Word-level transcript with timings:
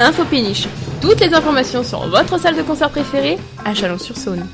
Info 0.00 0.24
Péniche. 0.24 0.68
Toutes 1.00 1.20
les 1.20 1.34
informations 1.34 1.82
sur 1.82 2.06
votre 2.08 2.38
salle 2.38 2.56
de 2.56 2.62
concert 2.62 2.88
préférée 2.88 3.36
à 3.64 3.74
Chalon-sur-Saône. 3.74 4.46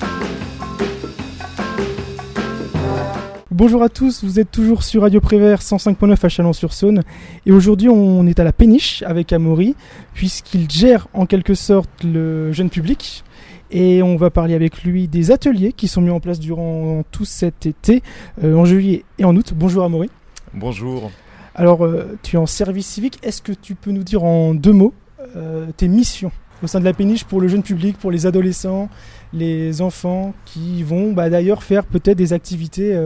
Bonjour 3.50 3.83
à 3.83 3.91
tous, 3.91 4.25
vous 4.25 4.41
êtes 4.41 4.50
toujours 4.50 4.83
sur 4.83 5.02
Radio 5.02 5.20
Prévert 5.20 5.60
105.9 5.60 6.25
à 6.25 6.28
Chalon-sur-Saône 6.30 7.02
et 7.44 7.52
aujourd'hui 7.52 7.91
on 7.91 8.27
est 8.27 8.41
à 8.41 8.45
la 8.45 8.52
péniche 8.52 9.02
avec 9.02 9.35
Amaury 9.35 9.77
puisqu'il 10.15 10.69
gère 10.71 11.09
en 11.12 11.27
quelque 11.27 11.55
sorte 11.55 11.91
le 12.03 12.51
jeune 12.53 12.71
public 12.71 13.23
et 13.71 14.03
on 14.03 14.17
va 14.17 14.31
parler 14.31 14.55
avec 14.55 14.83
lui 14.83 15.09
des 15.09 15.31
ateliers 15.31 15.75
qui 15.75 15.89
sont 15.89 16.01
mis 16.01 16.11
en 16.11 16.21
place 16.21 16.41
durant 16.41 17.05
tout 17.11 17.27
cet 17.27 17.67
été 17.67 18.03
euh, 18.43 18.57
en 18.57 18.65
juillet 18.65 19.05
et 19.19 19.27
en 19.27 19.37
août. 19.37 19.53
Bonjour 19.55 19.85
Amaury. 19.85 20.09
Bonjour. 20.55 21.11
Alors 21.55 21.85
euh, 21.85 22.19
tu 22.23 22.37
es 22.37 22.39
en 22.39 22.47
service 22.47 22.87
civique, 22.87 23.19
est-ce 23.23 23.43
que 23.43 23.53
tu 23.53 23.75
peux 23.75 23.91
nous 23.91 24.05
dire 24.05 24.25
en 24.25 24.55
deux 24.55 24.73
mots 24.73 24.95
euh, 25.37 25.66
tes 25.77 25.88
missions 25.88 26.33
au 26.62 26.66
sein 26.66 26.80
de 26.80 26.84
la 26.84 26.95
péniche 26.95 27.24
pour 27.24 27.41
le 27.41 27.48
jeune 27.48 27.62
public, 27.62 27.98
pour 27.98 28.10
les 28.10 28.27
adolescents, 28.27 28.88
les 29.32 29.82
enfants 29.82 30.34
qui 30.45 30.82
vont 30.82 31.12
bah, 31.12 31.28
d'ailleurs 31.28 31.62
faire 31.62 31.84
peut-être 31.84 32.16
des 32.16 32.32
activités 32.32 32.96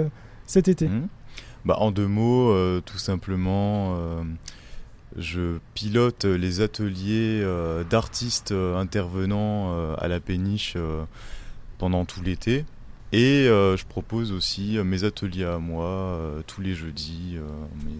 cet 0.48 0.66
été 0.66 0.88
mmh. 0.88 1.08
bah, 1.64 1.76
En 1.78 1.92
deux 1.92 2.08
mots, 2.08 2.50
euh, 2.50 2.80
tout 2.84 2.98
simplement, 2.98 3.96
euh, 3.96 4.22
je 5.16 5.58
pilote 5.74 6.24
les 6.24 6.60
ateliers 6.60 7.40
euh, 7.42 7.84
d'artistes 7.84 8.52
intervenant 8.52 9.94
à 9.96 10.08
la 10.08 10.18
péniche 10.18 10.76
pendant 11.76 12.04
tout 12.04 12.22
l'été. 12.22 12.64
Et 13.12 13.44
je 13.46 13.84
propose 13.86 14.32
aussi 14.32 14.78
mes 14.84 15.04
ateliers 15.04 15.44
à 15.44 15.58
moi 15.58 16.18
tous 16.46 16.60
les 16.60 16.74
jeudis. 16.74 17.36
Mais 17.84 17.92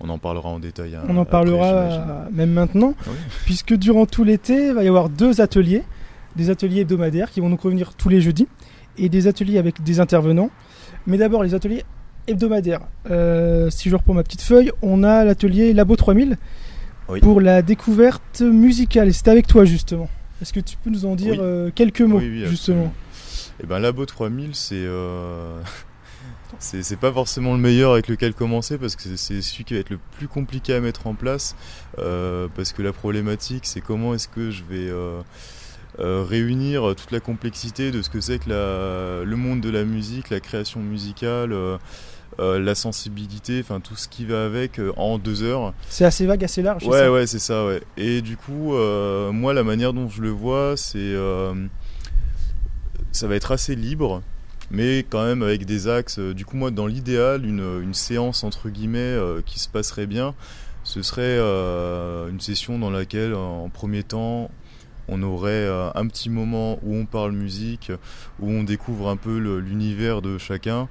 on 0.00 0.08
en 0.08 0.18
parlera 0.18 0.48
en 0.48 0.58
détail. 0.58 0.94
Hein, 0.94 1.02
on 1.08 1.16
en 1.16 1.24
parlera 1.24 2.26
même 2.32 2.52
maintenant, 2.52 2.94
puisque 3.44 3.74
durant 3.74 4.06
tout 4.06 4.24
l'été, 4.24 4.68
il 4.68 4.74
va 4.74 4.84
y 4.84 4.88
avoir 4.88 5.08
deux 5.08 5.40
ateliers. 5.40 5.82
Des 6.36 6.50
ateliers 6.50 6.82
hebdomadaires 6.82 7.30
qui 7.30 7.40
vont 7.40 7.48
nous 7.48 7.56
revenir 7.56 7.94
tous 7.94 8.10
les 8.10 8.20
jeudis 8.20 8.46
et 8.98 9.08
des 9.08 9.26
ateliers 9.26 9.58
avec 9.58 9.82
des 9.82 10.00
intervenants. 10.00 10.50
Mais 11.06 11.18
d'abord, 11.18 11.42
les 11.42 11.54
ateliers 11.54 11.84
hebdomadaires. 12.26 12.80
Euh, 13.10 13.70
si 13.70 13.88
je 13.88 13.96
reprends 13.96 14.14
ma 14.14 14.22
petite 14.22 14.42
feuille, 14.42 14.70
on 14.82 15.02
a 15.02 15.24
l'atelier 15.24 15.72
Labo 15.72 15.96
3000 15.96 16.36
pour 17.22 17.40
la 17.40 17.62
découverte 17.62 18.40
musicale. 18.42 19.08
Et 19.08 19.12
c'est 19.12 19.28
avec 19.28 19.46
toi, 19.46 19.64
justement. 19.64 20.08
Est-ce 20.42 20.52
que 20.52 20.60
tu 20.60 20.76
peux 20.76 20.90
nous 20.90 21.06
en 21.06 21.14
dire 21.14 21.36
euh, 21.40 21.70
quelques 21.74 22.02
mots, 22.02 22.20
justement? 22.20 22.92
Eh 23.62 23.66
ben, 23.66 23.78
Labo 23.78 24.04
3000, 24.06 24.54
c'est. 24.54 24.74
Euh, 24.76 25.60
c'est 26.58 26.98
pas 26.98 27.12
forcément 27.12 27.54
le 27.54 27.60
meilleur 27.60 27.92
avec 27.92 28.08
lequel 28.08 28.32
commencer 28.32 28.78
parce 28.78 28.96
que 28.96 29.16
c'est 29.16 29.42
celui 29.42 29.64
qui 29.64 29.74
va 29.74 29.80
être 29.80 29.90
le 29.90 29.98
plus 30.16 30.28
compliqué 30.28 30.74
à 30.74 30.80
mettre 30.80 31.06
en 31.06 31.14
place 31.14 31.56
parce 31.96 32.72
que 32.72 32.82
la 32.82 32.92
problématique 32.92 33.66
c'est 33.66 33.80
comment 33.80 34.14
est-ce 34.14 34.28
que 34.28 34.50
je 34.52 34.62
vais 34.62 34.90
euh, 35.98 36.24
réunir 36.28 36.94
toute 36.94 37.10
la 37.10 37.20
complexité 37.20 37.90
de 37.90 38.02
ce 38.02 38.10
que 38.10 38.20
c'est 38.20 38.38
que 38.38 38.50
le 38.50 39.36
monde 39.36 39.60
de 39.60 39.70
la 39.70 39.84
musique, 39.84 40.30
la 40.30 40.40
création 40.40 40.80
musicale. 40.80 41.52
Euh, 41.52 41.78
euh, 42.38 42.58
la 42.58 42.74
sensibilité, 42.74 43.60
enfin 43.62 43.80
tout 43.80 43.96
ce 43.96 44.08
qui 44.08 44.26
va 44.26 44.44
avec 44.44 44.78
en 44.98 45.16
deux 45.16 45.42
heures. 45.42 45.72
C'est 45.88 46.04
assez 46.04 46.26
vague, 46.26 46.44
assez 46.44 46.60
large. 46.60 46.86
Ouais, 46.86 47.08
ouais, 47.08 47.26
c'est 47.26 47.38
ça, 47.38 47.64
ouais. 47.64 47.80
Et 47.96 48.20
du 48.20 48.36
coup, 48.36 48.74
moi, 49.32 49.54
la 49.54 49.62
manière 49.62 49.94
dont 49.94 50.10
je 50.10 50.20
le 50.20 50.28
vois, 50.28 50.76
c'est 50.76 51.14
ça 53.16 53.26
va 53.26 53.34
être 53.34 53.52
assez 53.52 53.74
libre, 53.74 54.22
mais 54.70 54.98
quand 55.08 55.24
même 55.24 55.42
avec 55.42 55.66
des 55.66 55.88
axes. 55.88 56.18
Du 56.18 56.44
coup, 56.44 56.56
moi, 56.56 56.70
dans 56.70 56.86
l'idéal, 56.86 57.44
une, 57.44 57.94
séance 57.94 58.44
entre 58.44 58.68
guillemets 58.68 59.16
qui 59.44 59.58
se 59.58 59.68
passerait 59.68 60.06
bien, 60.06 60.34
ce 60.84 61.02
serait 61.02 61.38
une 61.38 62.40
session 62.40 62.78
dans 62.78 62.90
laquelle, 62.90 63.34
en 63.34 63.68
premier 63.68 64.02
temps, 64.02 64.50
on 65.08 65.22
aurait 65.22 65.50
euh, 65.50 65.90
un 65.94 66.06
petit 66.06 66.30
moment 66.30 66.78
où 66.82 66.94
on 66.94 67.06
parle 67.06 67.32
musique, 67.32 67.92
où 68.40 68.50
on 68.50 68.64
découvre 68.64 69.08
un 69.08 69.16
peu 69.16 69.38
l'univers 69.38 70.22
de 70.22 70.38
chacun. 70.38 70.88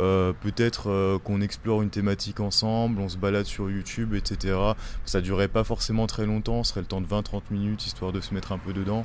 Euh, 0.00 0.32
peut-être 0.32 0.90
euh, 0.90 1.20
qu'on 1.20 1.40
explore 1.40 1.80
une 1.80 1.90
thématique 1.90 2.40
ensemble, 2.40 3.00
on 3.00 3.08
se 3.08 3.16
balade 3.16 3.46
sur 3.46 3.70
YouTube, 3.70 4.14
etc. 4.14 4.56
Ça 5.04 5.20
durerait 5.20 5.46
pas 5.46 5.62
forcément 5.62 6.08
très 6.08 6.26
longtemps, 6.26 6.64
ce 6.64 6.70
serait 6.70 6.80
le 6.80 6.86
temps 6.86 7.00
de 7.00 7.06
20-30 7.06 7.42
minutes 7.52 7.86
histoire 7.86 8.10
de 8.10 8.20
se 8.20 8.34
mettre 8.34 8.50
un 8.50 8.58
peu 8.58 8.72
dedans. 8.72 9.04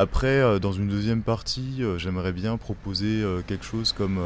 Après, 0.00 0.60
dans 0.60 0.70
une 0.70 0.86
deuxième 0.86 1.22
partie, 1.22 1.82
j'aimerais 1.96 2.32
bien 2.32 2.56
proposer 2.56 3.24
quelque 3.48 3.64
chose 3.64 3.92
comme 3.92 4.20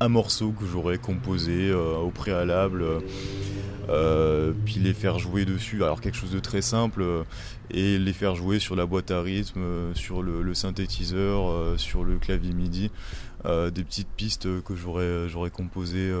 un 0.00 0.08
morceau 0.08 0.50
que 0.50 0.66
j'aurais 0.66 0.98
composé 0.98 1.72
au 1.72 2.10
préalable 2.10 2.84
euh, 3.88 4.52
puis 4.64 4.76
les 4.76 4.94
faire 4.94 5.18
jouer 5.18 5.44
dessus, 5.44 5.82
alors 5.82 6.00
quelque 6.00 6.16
chose 6.16 6.30
de 6.30 6.38
très 6.38 6.62
simple, 6.62 7.02
euh, 7.02 7.24
et 7.70 7.98
les 7.98 8.12
faire 8.12 8.34
jouer 8.36 8.58
sur 8.58 8.76
la 8.76 8.86
boîte 8.86 9.10
à 9.10 9.20
rythme, 9.20 9.60
euh, 9.60 9.94
sur 9.94 10.22
le, 10.22 10.54
synthétiseur, 10.54 11.78
sur 11.78 12.04
le 12.04 12.18
clavier 12.18 12.52
MIDI, 12.52 12.90
des 13.44 13.84
petites 13.84 14.08
pistes 14.08 14.62
que 14.62 14.76
j'aurais 14.76 15.28
j'aurais 15.28 15.50
composées 15.50 16.12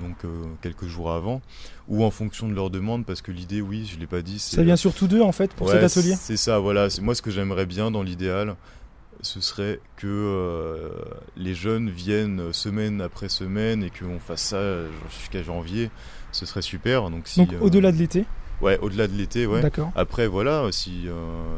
donc 0.00 0.16
quelques 0.62 0.86
jours 0.86 1.12
avant, 1.12 1.42
ou 1.88 2.04
en 2.04 2.10
fonction 2.10 2.48
de 2.48 2.54
leur 2.54 2.70
demande, 2.70 3.04
parce 3.04 3.22
que 3.22 3.32
l'idée, 3.32 3.60
oui, 3.60 3.88
je 3.92 3.98
l'ai 3.98 4.06
pas 4.06 4.22
dit. 4.22 4.38
Ça 4.38 4.62
vient 4.62 4.76
surtout 4.76 5.06
d'eux 5.06 5.22
en 5.22 5.32
fait 5.32 5.52
pour 5.52 5.68
cet 5.68 5.82
atelier? 5.82 6.14
C'est 6.18 6.36
ça, 6.36 6.58
voilà. 6.58 6.90
C'est 6.90 7.02
moi 7.02 7.14
ce 7.14 7.22
que 7.22 7.30
j'aimerais 7.30 7.66
bien 7.66 7.90
dans 7.90 8.02
l'idéal 8.02 8.56
ce 9.20 9.40
serait 9.40 9.80
que 9.96 10.90
les 11.36 11.54
jeunes 11.54 11.88
viennent 11.88 12.52
semaine 12.52 13.00
après 13.00 13.30
semaine 13.30 13.82
et 13.82 13.90
qu'on 13.90 14.18
fasse 14.18 14.42
ça 14.42 14.60
jusqu'à 15.08 15.42
janvier 15.42 15.90
ce 16.34 16.46
serait 16.46 16.62
super. 16.62 17.10
Donc, 17.10 17.22
si, 17.26 17.42
euh, 17.42 17.60
au-delà 17.60 17.92
de 17.92 17.96
l'été 17.96 18.24
Ouais, 18.60 18.78
au-delà 18.80 19.06
de 19.08 19.12
l'été, 19.12 19.46
ouais. 19.46 19.60
D'accord. 19.60 19.90
Après, 19.94 20.26
voilà, 20.26 20.68
si, 20.70 21.08
euh, 21.08 21.14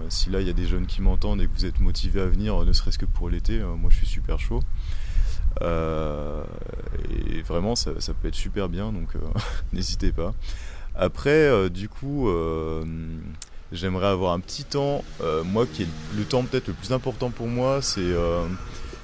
si 0.09 0.31
là 0.31 0.41
il 0.41 0.47
y 0.47 0.51
a 0.51 0.55
des 0.55 0.67
jeunes 0.67 0.87
qui 0.87 1.03
m'entendent 1.03 1.41
et 1.41 1.47
que 1.47 1.53
vous 1.55 1.65
êtes 1.65 1.81
motivés 1.81 2.21
à 2.21 2.27
venir, 2.27 2.65
ne 2.65 2.73
serait-ce 2.73 2.99
que 2.99 3.05
pour 3.05 3.29
l'été, 3.29 3.61
euh, 3.61 3.75
moi 3.77 3.91
je 3.91 3.97
suis 3.97 4.07
super 4.07 4.39
chaud. 4.41 4.61
et 5.61 7.43
vraiment, 7.43 7.77
ça, 7.77 7.93
peut 8.21 8.29
être 8.29 8.35
super 8.35 8.69
bien, 8.69 8.93
donc 8.93 9.09
n'hésitez 9.73 10.13
pas. 10.13 10.35
Après, 10.95 11.71
du 11.71 11.89
coup, 11.89 12.29
j'aimerais 13.73 14.09
avoir 14.09 14.33
un 14.33 14.41
petit 14.41 14.65
temps. 14.65 15.05
moi, 15.45 15.67
qui 15.67 15.83
est 15.83 15.89
le 16.17 16.25
temps 16.25 16.43
peut-être 16.45 16.69
le 16.69 16.75
plus 16.75 16.93
important 16.93 17.31
pour 17.31 17.47
moi, 17.47 17.83
c'est 17.83 18.15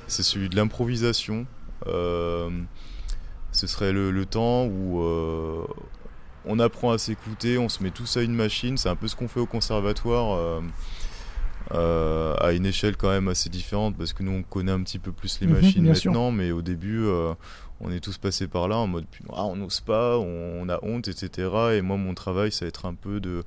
c'est 0.08 0.22
celui 0.22 0.48
de 0.48 0.56
l'improvisation 0.56 1.46
ce 3.52 3.66
serait 3.66 3.92
le, 3.92 4.26
temps 4.26 4.64
où 4.64 5.02
euh, 5.02 5.64
on 6.46 6.58
apprend 6.58 6.92
à 6.92 6.98
s'écouter, 6.98 7.58
on 7.58 7.68
se 7.68 7.82
met 7.82 7.90
tous 7.90 8.16
à 8.16 8.22
une 8.22 8.34
machine. 8.34 8.76
C'est 8.76 8.88
un 8.88 8.96
peu 8.96 9.08
ce 9.08 9.16
qu'on 9.16 9.28
fait 9.28 9.40
au 9.40 9.46
conservatoire. 9.46 10.36
Euh, 10.36 10.60
euh, 11.72 12.34
à 12.40 12.52
une 12.52 12.66
échelle 12.66 12.96
quand 12.96 13.08
même 13.08 13.28
assez 13.28 13.48
différente 13.48 13.96
parce 13.96 14.12
que 14.12 14.22
nous 14.24 14.32
on 14.32 14.42
connaît 14.42 14.72
un 14.72 14.82
petit 14.82 14.98
peu 14.98 15.12
plus 15.12 15.40
les 15.40 15.46
mhm, 15.46 15.54
machines 15.54 15.86
maintenant 15.86 16.30
mais 16.32 16.50
au 16.50 16.60
début 16.60 17.06
on 17.80 17.90
est 17.90 18.00
tous 18.00 18.18
passés 18.18 18.48
par 18.48 18.66
là 18.66 18.76
en 18.76 18.88
mode 18.88 19.06
ah, 19.32 19.44
on 19.44 19.56
n'ose 19.56 19.80
pas 19.80 20.18
on, 20.18 20.68
a 20.68 20.80
honte 20.82 21.06
etc 21.06 21.48
et 21.74 21.80
moi 21.80 21.96
mon 21.96 22.14
travail 22.14 22.50
ça 22.50 22.64
va 22.64 22.68
être 22.68 22.84
un 22.84 22.94
peu 22.94 23.20
de 23.20 23.44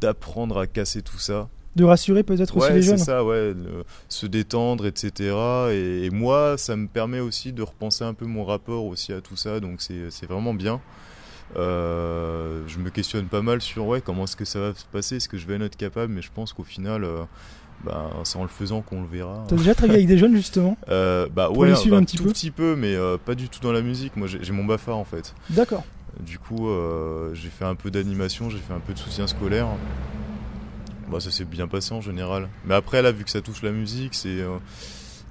d'apprendre 0.00 0.58
à 0.58 0.68
casser 0.68 1.02
tout 1.02 1.18
ça 1.18 1.48
de 1.76 1.84
rassurer 1.84 2.22
peut-être 2.22 2.56
aussi 2.56 2.72
les 2.72 2.82
jeunes. 2.82 2.98
c'est 2.98 3.04
ça, 3.04 3.24
ouais, 3.24 3.52
se 4.08 4.26
détendre, 4.26 4.86
etc. 4.86 5.34
Et, 5.72 6.08
moi, 6.10 6.56
ça 6.56 6.76
me 6.76 6.86
permet 6.86 7.20
aussi 7.20 7.52
de 7.52 7.62
repenser 7.62 8.04
un 8.04 8.14
peu 8.14 8.26
mon 8.26 8.44
rapport 8.44 8.84
aussi 8.84 9.12
à 9.12 9.20
tout 9.20 9.36
ça, 9.36 9.60
donc 9.60 9.80
c'est 9.80 10.26
vraiment 10.26 10.54
bien. 10.54 10.80
Euh, 11.56 12.62
je 12.66 12.78
me 12.78 12.90
questionne 12.90 13.26
pas 13.26 13.42
mal 13.42 13.60
sur 13.60 13.86
ouais, 13.86 14.00
comment 14.00 14.24
est-ce 14.24 14.36
que 14.36 14.44
ça 14.44 14.58
va 14.60 14.74
se 14.74 14.84
passer, 14.84 15.16
est-ce 15.16 15.28
que 15.28 15.36
je 15.38 15.46
vais 15.46 15.56
en 15.56 15.60
être 15.60 15.76
capable, 15.76 16.12
mais 16.12 16.22
je 16.22 16.30
pense 16.34 16.52
qu'au 16.52 16.64
final, 16.64 17.04
euh, 17.04 17.22
bah, 17.84 18.10
c'est 18.24 18.38
en 18.38 18.42
le 18.42 18.48
faisant 18.48 18.80
qu'on 18.82 19.02
le 19.02 19.06
verra. 19.06 19.44
T'as 19.48 19.56
déjà 19.56 19.74
travaillé 19.74 19.98
avec 19.98 20.08
des 20.08 20.18
jeunes 20.18 20.34
justement? 20.34 20.76
Euh, 20.88 21.28
Bah 21.32 21.50
ouais, 21.50 21.68
les 21.68 21.76
suivre 21.76 21.96
bah, 21.96 22.02
un 22.02 22.04
petit 22.04 22.16
tout 22.16 22.24
petit 22.24 22.50
peu, 22.50 22.74
mais 22.76 22.96
pas 23.24 23.34
du 23.34 23.48
tout 23.48 23.60
dans 23.60 23.72
la 23.72 23.82
musique. 23.82 24.16
Moi, 24.16 24.26
j'ai 24.28 24.52
mon 24.52 24.64
BAFA 24.64 24.92
en 24.92 25.04
fait. 25.04 25.34
D'accord. 25.50 25.84
Du 26.20 26.38
coup, 26.38 26.68
j'ai 27.34 27.50
fait 27.50 27.64
un 27.64 27.74
peu 27.74 27.90
d'animation, 27.90 28.50
j'ai 28.50 28.58
fait 28.58 28.72
un 28.74 28.80
peu 28.80 28.92
de 28.92 28.98
soutien 28.98 29.26
scolaire. 29.26 29.68
Bah, 31.10 31.20
ça 31.20 31.30
s'est 31.30 31.44
bien 31.44 31.68
passé 31.68 31.92
en 31.94 32.00
général. 32.00 32.48
Mais 32.64 32.74
après, 32.74 33.02
là, 33.02 33.12
vu 33.12 33.24
que 33.24 33.30
ça 33.30 33.40
touche 33.42 33.62
la 33.62 33.70
musique, 33.70 34.14
c'est. 34.14 34.42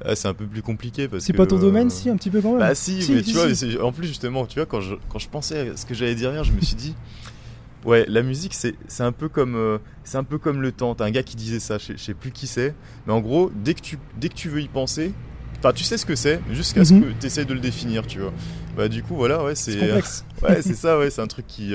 Euh, 0.06 0.16
c'est 0.16 0.28
un 0.28 0.34
peu 0.34 0.46
plus 0.46 0.62
compliqué 0.62 1.08
parce 1.08 1.24
c'est 1.24 1.34
pas 1.34 1.46
ton 1.46 1.58
domaine 1.58 1.90
si 1.90 2.10
un 2.10 2.18
petit 2.18 2.30
peu 2.30 2.42
quand 2.42 2.52
même 2.52 2.60
bah 2.60 2.76
si, 2.76 3.00
mais 3.10 3.22
tu 3.22 3.34
vois 3.34 3.46
en 3.86 3.94
plus 3.94 4.08
justement 4.08 4.46
tu 4.46 4.60
vois 4.60 4.66
quand 4.66 4.82
je, 4.82 4.96
quand 5.08 5.20
je 5.20 5.30
pensais 5.30 5.70
à 5.70 5.78
ce 5.78 5.86
que 5.86 5.94
j'allais 5.94 6.16
dire 6.16 6.32
hier 6.32 6.44
je 6.44 6.52
me 6.52 6.60
suis 6.60 6.76
dit 6.76 6.94
ouais 7.86 8.06
la 8.10 8.22
musique 8.22 8.54
c'est 8.54 8.76
un 9.00 9.14
peu 9.14 9.30
comme 9.30 9.56
euh, 9.56 9.78
c'est 10.04 10.18
un 10.18 10.26
peu 10.26 10.38
comme 10.38 10.62
le 10.62 10.74
temps 10.74 10.94
t'as 10.94 11.06
un 11.06 11.12
gars 11.12 11.24
qui 11.24 11.38
disait 11.38 11.60
ça 11.60 11.78
je, 11.78 11.96
sais 11.96 12.14
plus 12.14 12.32
qui 12.32 12.48
c'est 12.48 12.76
mais 13.08 13.14
en 13.14 13.22
gros 13.22 13.50
dès 13.56 13.74
que 13.74 13.82
tu 13.82 13.98
dès 14.20 14.28
que 14.28 14.36
tu 14.36 14.50
veux 14.50 14.62
y 14.62 14.68
penser 14.68 15.14
Enfin, 15.60 15.72
tu 15.72 15.86
sais 15.86 15.98
ce 15.98 16.06
que 16.06 16.16
c'est, 16.16 16.42
jusqu'à 16.52 16.84
ce 16.84 16.94
mhm. 16.94 17.04
que 17.04 17.08
tu 17.22 17.26
essaies 17.28 17.46
de 17.46 17.54
le 17.54 17.62
définir, 17.62 18.06
tu 18.06 18.20
vois. 18.20 18.34
Bah, 18.76 18.90
du 18.90 19.02
coup, 19.02 19.16
voilà, 19.16 19.46
ouais, 19.46 19.56
c'est. 19.56 19.94
ouais, 20.42 20.62
c'est 20.62 20.74
ça, 20.74 21.00
ouais, 21.00 21.10
c'est 21.10 21.22
un 21.22 21.28
truc 21.28 21.48
qui 21.48 21.74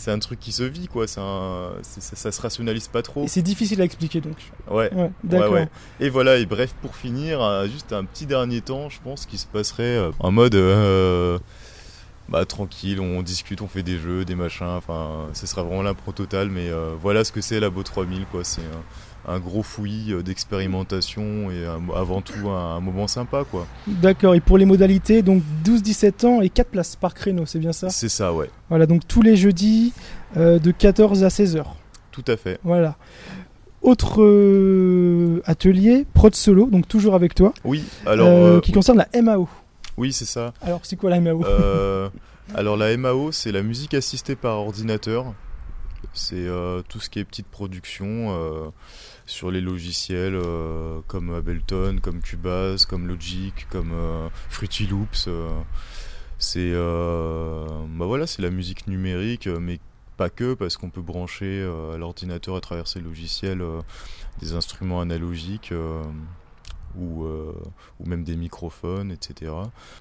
c'est 0.00 0.10
un 0.10 0.18
truc 0.18 0.40
qui 0.40 0.50
se 0.50 0.62
vit 0.62 0.88
quoi 0.88 1.06
ça, 1.06 1.72
ça, 1.82 2.32
se 2.32 2.40
rationalise 2.40 2.88
pas 2.88 3.02
trop 3.02 3.24
et 3.24 3.28
c'est 3.28 3.42
difficile 3.42 3.82
à 3.82 3.84
expliquer 3.84 4.22
donc 4.22 4.36
ouais, 4.70 4.90
d'accord 5.22 5.58
et 6.00 6.08
voilà 6.08 6.38
et 6.38 6.46
bref 6.46 6.74
pour 6.80 6.96
finir 6.96 7.42
euh, 7.42 7.66
juste 7.66 7.92
un 7.92 8.04
petit 8.04 8.24
dernier 8.24 8.62
temps 8.62 8.88
je 8.88 8.98
pense 9.04 9.26
qu'il 9.26 9.38
se 9.38 9.46
passerait 9.46 9.82
euh, 9.82 10.10
en 10.18 10.32
mode 10.32 10.54
euh, 10.54 11.38
bah, 12.30 12.44
tranquille, 12.44 13.00
on 13.00 13.22
discute, 13.22 13.60
on 13.60 13.66
fait 13.66 13.82
des 13.82 13.98
jeux, 13.98 14.24
des 14.24 14.36
machins. 14.36 14.66
Enfin, 14.66 15.26
ce 15.32 15.48
sera 15.48 15.64
vraiment 15.64 15.82
l'impro 15.82 16.12
total. 16.12 16.48
Mais 16.48 16.70
euh, 16.70 16.94
voilà 17.00 17.24
ce 17.24 17.32
que 17.32 17.40
c'est 17.40 17.58
la 17.58 17.70
Beau 17.70 17.82
3000, 17.82 18.24
quoi. 18.26 18.44
C'est 18.44 18.62
un, 19.26 19.38
gros 19.38 19.62
fouillis 19.62 20.12
euh, 20.12 20.22
d'expérimentation 20.22 21.50
et 21.50 21.64
avant 21.94 22.20
tout 22.20 22.48
un, 22.48 22.80
moment 22.80 23.08
sympa, 23.08 23.44
quoi. 23.50 23.66
D'accord. 23.86 24.34
Et 24.34 24.40
pour 24.40 24.58
les 24.58 24.64
modalités, 24.64 25.22
donc 25.22 25.42
12-17 25.64 26.26
ans 26.26 26.40
et 26.40 26.48
4 26.48 26.68
places 26.68 26.96
par 26.96 27.14
créneau, 27.14 27.46
c'est 27.46 27.58
bien 27.58 27.72
ça? 27.72 27.90
C'est 27.90 28.08
ça, 28.08 28.32
ouais. 28.32 28.50
Voilà, 28.68 28.86
donc 28.86 29.06
tous 29.06 29.22
les 29.22 29.36
jeudis 29.36 29.92
de 30.36 30.70
14 30.70 31.24
à 31.24 31.30
16 31.30 31.56
heures. 31.56 31.76
Tout 32.12 32.24
à 32.26 32.36
fait. 32.36 32.58
Voilà. 32.62 32.96
Autre 33.82 34.22
atelier, 35.44 36.06
prod 36.14 36.34
solo, 36.34 36.66
donc 36.66 36.86
toujours 36.88 37.14
avec 37.14 37.34
toi. 37.34 37.52
Oui, 37.64 37.84
alors. 38.06 38.60
qui 38.60 38.72
concerne 38.72 38.98
la 38.98 39.22
MAO. 39.22 39.48
Oui, 40.00 40.14
c'est 40.14 40.24
ça. 40.24 40.54
Alors, 40.62 40.80
c'est 40.82 40.96
quoi 40.96 41.10
la 41.10 41.20
MAO 41.20 41.44
euh, 41.44 42.08
Alors, 42.54 42.78
la 42.78 42.96
MAO, 42.96 43.32
c'est 43.32 43.52
la 43.52 43.62
musique 43.62 43.92
assistée 43.92 44.34
par 44.34 44.56
ordinateur. 44.56 45.34
C'est 46.12 46.46
euh, 46.46 46.82
tout 46.88 47.00
ce 47.00 47.10
qui 47.10 47.18
est 47.18 47.24
petite 47.24 47.46
production 47.46 48.06
euh, 48.30 48.70
sur 49.26 49.50
les 49.50 49.60
logiciels 49.60 50.40
comme 51.06 51.34
Ableton, 51.34 51.98
comme 52.02 52.20
Cubase, 52.20 52.86
comme 52.86 53.06
Logic, 53.06 53.66
comme 53.70 53.92
Fruity 54.48 54.86
Loops. 54.86 55.28
c'est 56.38 56.72
bah 56.72 58.26
c'est 58.26 58.42
la 58.42 58.50
musique 58.50 58.86
numérique, 58.86 59.46
mais 59.46 59.78
pas 60.16 60.30
que, 60.30 60.54
parce 60.54 60.76
qu'on 60.76 60.90
peut 60.90 61.02
brancher 61.02 61.62
à 61.94 61.96
l'ordinateur 61.96 62.56
à 62.56 62.60
travers 62.60 62.88
ces 62.88 63.00
logiciels 63.00 63.62
des 64.40 64.54
instruments 64.54 65.00
analogiques 65.00 65.72
ou, 66.96 67.24
euh, 67.24 67.52
ou 67.98 68.06
même 68.06 68.24
des 68.24 68.36
microphones, 68.36 69.12
etc. 69.12 69.52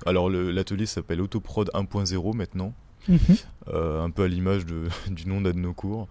Alors 0.05 0.29
l'atelier 0.29 0.85
s'appelle 0.85 1.21
Autoprod 1.21 1.69
1.0 1.73 2.35
maintenant, 2.35 2.73
mhm. 3.09 3.37
euh, 3.73 4.03
un 4.03 4.09
peu 4.09 4.23
à 4.23 4.27
l'image 4.27 4.65
du 5.09 5.27
nom 5.27 5.41
d'un 5.41 5.51
de 5.51 5.59
nos 5.59 5.73
cours. 5.73 6.07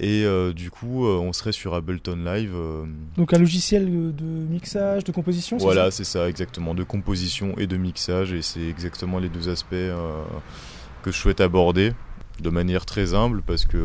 Et 0.00 0.24
euh, 0.24 0.52
du 0.52 0.72
coup, 0.72 1.06
on 1.06 1.32
serait 1.32 1.52
sur 1.52 1.74
Ableton 1.74 2.16
Live. 2.16 2.52
Donc 3.16 3.32
un 3.32 3.38
logiciel 3.38 3.86
de 3.86 4.24
mixage, 4.24 5.04
de 5.04 5.12
composition 5.12 5.56
Voilà, 5.58 5.92
c'est 5.92 6.04
ça, 6.04 6.28
exactement, 6.28 6.74
de 6.74 6.82
composition 6.82 7.56
et 7.58 7.68
de 7.68 7.76
mixage. 7.76 8.32
Et 8.32 8.42
c'est 8.42 8.66
exactement 8.66 9.20
les 9.20 9.28
deux 9.28 9.48
aspects 9.48 9.76
que 11.02 11.12
je 11.12 11.16
souhaite 11.16 11.40
aborder 11.40 11.92
de 12.40 12.50
manière 12.50 12.86
très 12.86 13.14
humble 13.14 13.42
parce 13.42 13.66
que 13.66 13.78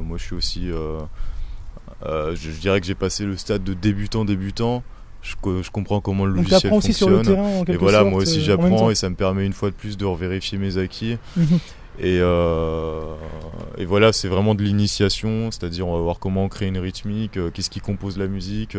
moi 0.00 0.16
je 0.16 0.24
suis 0.24 0.34
aussi... 0.34 0.68
je, 0.68 2.34
je, 2.34 2.58
dirais 2.58 2.80
que 2.80 2.86
j'ai 2.86 2.94
passé 2.94 3.26
le 3.26 3.36
stade 3.36 3.62
de 3.62 3.74
débutant-débutant 3.74 4.82
je, 5.22 5.70
comprends 5.70 6.00
comment 6.00 6.24
le 6.24 6.34
logiciel 6.34 6.70
fonctionne. 6.70 6.94
Sur 6.94 7.10
le 7.10 7.22
terrain, 7.22 7.64
et 7.66 7.76
voilà, 7.76 8.04
moi 8.04 8.22
aussi 8.22 8.38
euh, 8.38 8.44
j'apprends 8.44 8.90
et 8.90 8.94
ça 8.94 9.10
me 9.10 9.14
permet 9.14 9.44
une 9.44 9.52
fois 9.52 9.70
de 9.70 9.74
plus 9.74 9.96
de 9.96 10.04
revérifier 10.04 10.58
mes 10.58 10.78
acquis. 10.78 11.18
Et, 11.98 12.18
euh, 12.20 13.14
et, 13.76 13.84
voilà, 13.84 14.12
c'est 14.12 14.28
vraiment 14.28 14.54
de 14.54 14.62
l'initiation, 14.62 15.50
c'est-à-dire 15.50 15.86
on 15.86 15.94
va 15.94 16.00
voir 16.00 16.18
comment 16.18 16.44
on 16.44 16.48
crée 16.48 16.66
une 16.66 16.78
rythmique, 16.78 17.36
euh, 17.36 17.50
qu'est-ce 17.50 17.68
qui 17.68 17.80
compose 17.80 18.16
la 18.16 18.26
musique. 18.26 18.76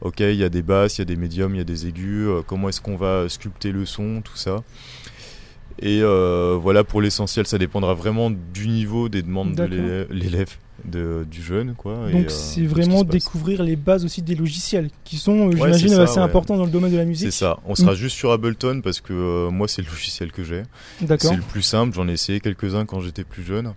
ok, 0.00 0.20
il 0.20 0.36
y 0.36 0.44
a 0.44 0.48
des 0.48 0.62
basses, 0.62 0.98
il 0.98 1.00
y 1.00 1.02
a 1.02 1.06
des 1.06 1.16
médiums, 1.16 1.54
il 1.54 1.58
y 1.58 1.60
a 1.60 1.64
des 1.64 1.86
aigus, 1.86 2.28
comment 2.46 2.68
est-ce 2.68 2.80
qu'on 2.80 2.96
va 2.96 3.28
sculpter 3.28 3.72
le 3.72 3.84
son, 3.84 4.22
tout 4.22 4.36
ça. 4.36 4.62
Et 5.80 6.02
voilà, 6.02 6.84
pour 6.84 7.02
l'essentiel, 7.02 7.46
ça 7.46 7.58
dépendra 7.58 7.94
vraiment 7.94 8.30
du 8.30 8.68
niveau 8.68 9.08
des 9.08 9.22
demandes 9.22 9.54
de 9.54 10.06
l'élève 10.10 10.56
du 10.84 11.42
jeune. 11.42 11.74
Quoi, 11.74 12.10
Donc 12.12 12.26
euh, 12.26 12.28
c'est 12.28 12.66
vraiment 12.66 13.04
découvrir 13.04 13.62
les 13.62 13.76
bases 13.76 14.04
aussi 14.04 14.22
des 14.22 14.34
logiciels 14.34 14.90
qui 15.04 15.16
sont, 15.16 15.48
euh, 15.48 15.52
j'imagine, 15.52 15.94
assez 15.94 16.18
importants 16.18 16.56
dans 16.56 16.64
le 16.64 16.70
domaine 16.70 16.92
de 16.92 16.96
la 16.96 17.04
musique. 17.04 17.32
C'est 17.32 17.38
ça. 17.38 17.58
On 17.66 17.74
sera 17.74 17.92
mm. 17.92 17.96
juste 17.96 18.16
sur 18.16 18.30
Ableton 18.30 18.80
parce 18.82 19.00
que 19.00 19.12
euh, 19.12 19.50
moi 19.50 19.68
c'est 19.68 19.82
le 19.82 19.88
logiciel 19.88 20.32
que 20.32 20.44
j'ai. 20.44 20.62
C'est 21.00 21.36
le 21.36 21.42
plus 21.42 21.62
simple. 21.62 21.94
J'en 21.94 22.08
ai 22.08 22.12
essayé 22.12 22.40
quelques-uns 22.40 22.84
quand 22.84 23.00
j'étais 23.00 23.24
plus 23.24 23.42
jeune. 23.42 23.74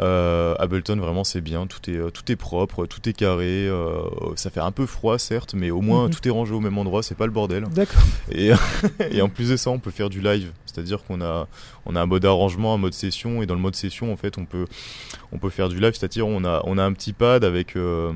Euh, 0.00 0.54
Ableton 0.58 0.96
vraiment 0.96 1.24
c'est 1.24 1.40
bien, 1.40 1.66
tout 1.66 1.90
est, 1.90 2.10
tout 2.10 2.30
est 2.30 2.36
propre, 2.36 2.86
tout 2.86 3.08
est 3.08 3.14
carré, 3.14 3.66
euh, 3.66 4.02
ça 4.34 4.50
fait 4.50 4.60
un 4.60 4.70
peu 4.70 4.84
froid 4.84 5.18
certes, 5.18 5.54
mais 5.54 5.70
au 5.70 5.80
moins 5.80 6.04
mhm. 6.04 6.10
tout 6.10 6.28
est 6.28 6.30
rangé 6.30 6.52
au 6.52 6.60
même 6.60 6.76
endroit, 6.76 7.02
c'est 7.02 7.14
pas 7.14 7.26
le 7.26 7.32
bordel. 7.32 7.64
D'accord. 7.74 8.02
Et, 8.30 8.50
et, 9.10 9.22
en 9.22 9.28
plus 9.28 9.50
de 9.50 9.56
ça, 9.56 9.70
on 9.70 9.78
peut 9.78 9.90
faire 9.90 10.10
du 10.10 10.20
live, 10.20 10.52
c'est-à-dire 10.66 11.02
qu'on 11.04 11.22
a, 11.22 11.48
on 11.86 11.96
a 11.96 12.02
un 12.02 12.06
mode 12.06 12.24
arrangement, 12.24 12.74
un 12.74 12.78
mode 12.78 12.94
session, 12.94 13.42
et 13.42 13.46
dans 13.46 13.54
le 13.54 13.60
mode 13.60 13.76
session 13.76 14.12
en 14.12 14.16
fait 14.16 14.36
on 14.38 14.44
peut, 14.44 14.66
on 15.32 15.38
peut 15.38 15.50
faire 15.50 15.68
du 15.68 15.80
live, 15.80 15.94
c'est-à-dire 15.94 16.26
on 16.26 16.44
a, 16.44 16.60
on 16.64 16.76
a 16.76 16.84
un 16.84 16.92
petit 16.92 17.12
pad 17.12 17.44
avec 17.44 17.76
euh, 17.76 18.12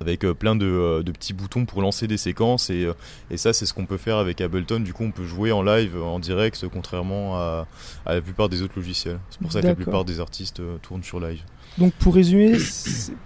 avec 0.00 0.24
euh, 0.24 0.34
plein 0.34 0.58
euh, 0.60 1.02
de, 1.02 1.12
petits 1.12 1.32
boutons 1.32 1.64
pour 1.64 1.82
lancer 1.82 2.06
des 2.06 2.16
séquences 2.16 2.70
et, 2.70 2.84
euh, 2.84 2.92
et 3.30 3.36
ça 3.36 3.52
c'est 3.52 3.66
ce 3.66 3.74
qu'on 3.74 3.86
peut 3.86 3.96
faire 3.96 4.16
avec 4.16 4.40
Ableton. 4.40 4.80
Du 4.80 4.92
coup 4.92 5.04
on 5.04 5.10
peut 5.10 5.24
jouer 5.24 5.52
en 5.52 5.62
live 5.62 6.00
en 6.00 6.18
direct 6.18 6.64
contrairement 6.72 7.36
à, 7.36 7.66
la 8.06 8.20
plupart 8.20 8.48
des 8.48 8.62
autres 8.62 8.74
logiciels. 8.76 9.18
C'est 9.30 9.40
pour 9.40 9.52
ça 9.52 9.60
que 9.60 9.66
la 9.66 9.74
plupart 9.74 10.04
des 10.04 10.20
artistes 10.20 10.62
tournent 10.82 11.02
sur 11.02 11.20
live. 11.20 11.40
Donc 11.76 11.92
pour 11.94 12.14
résumer 12.14 12.56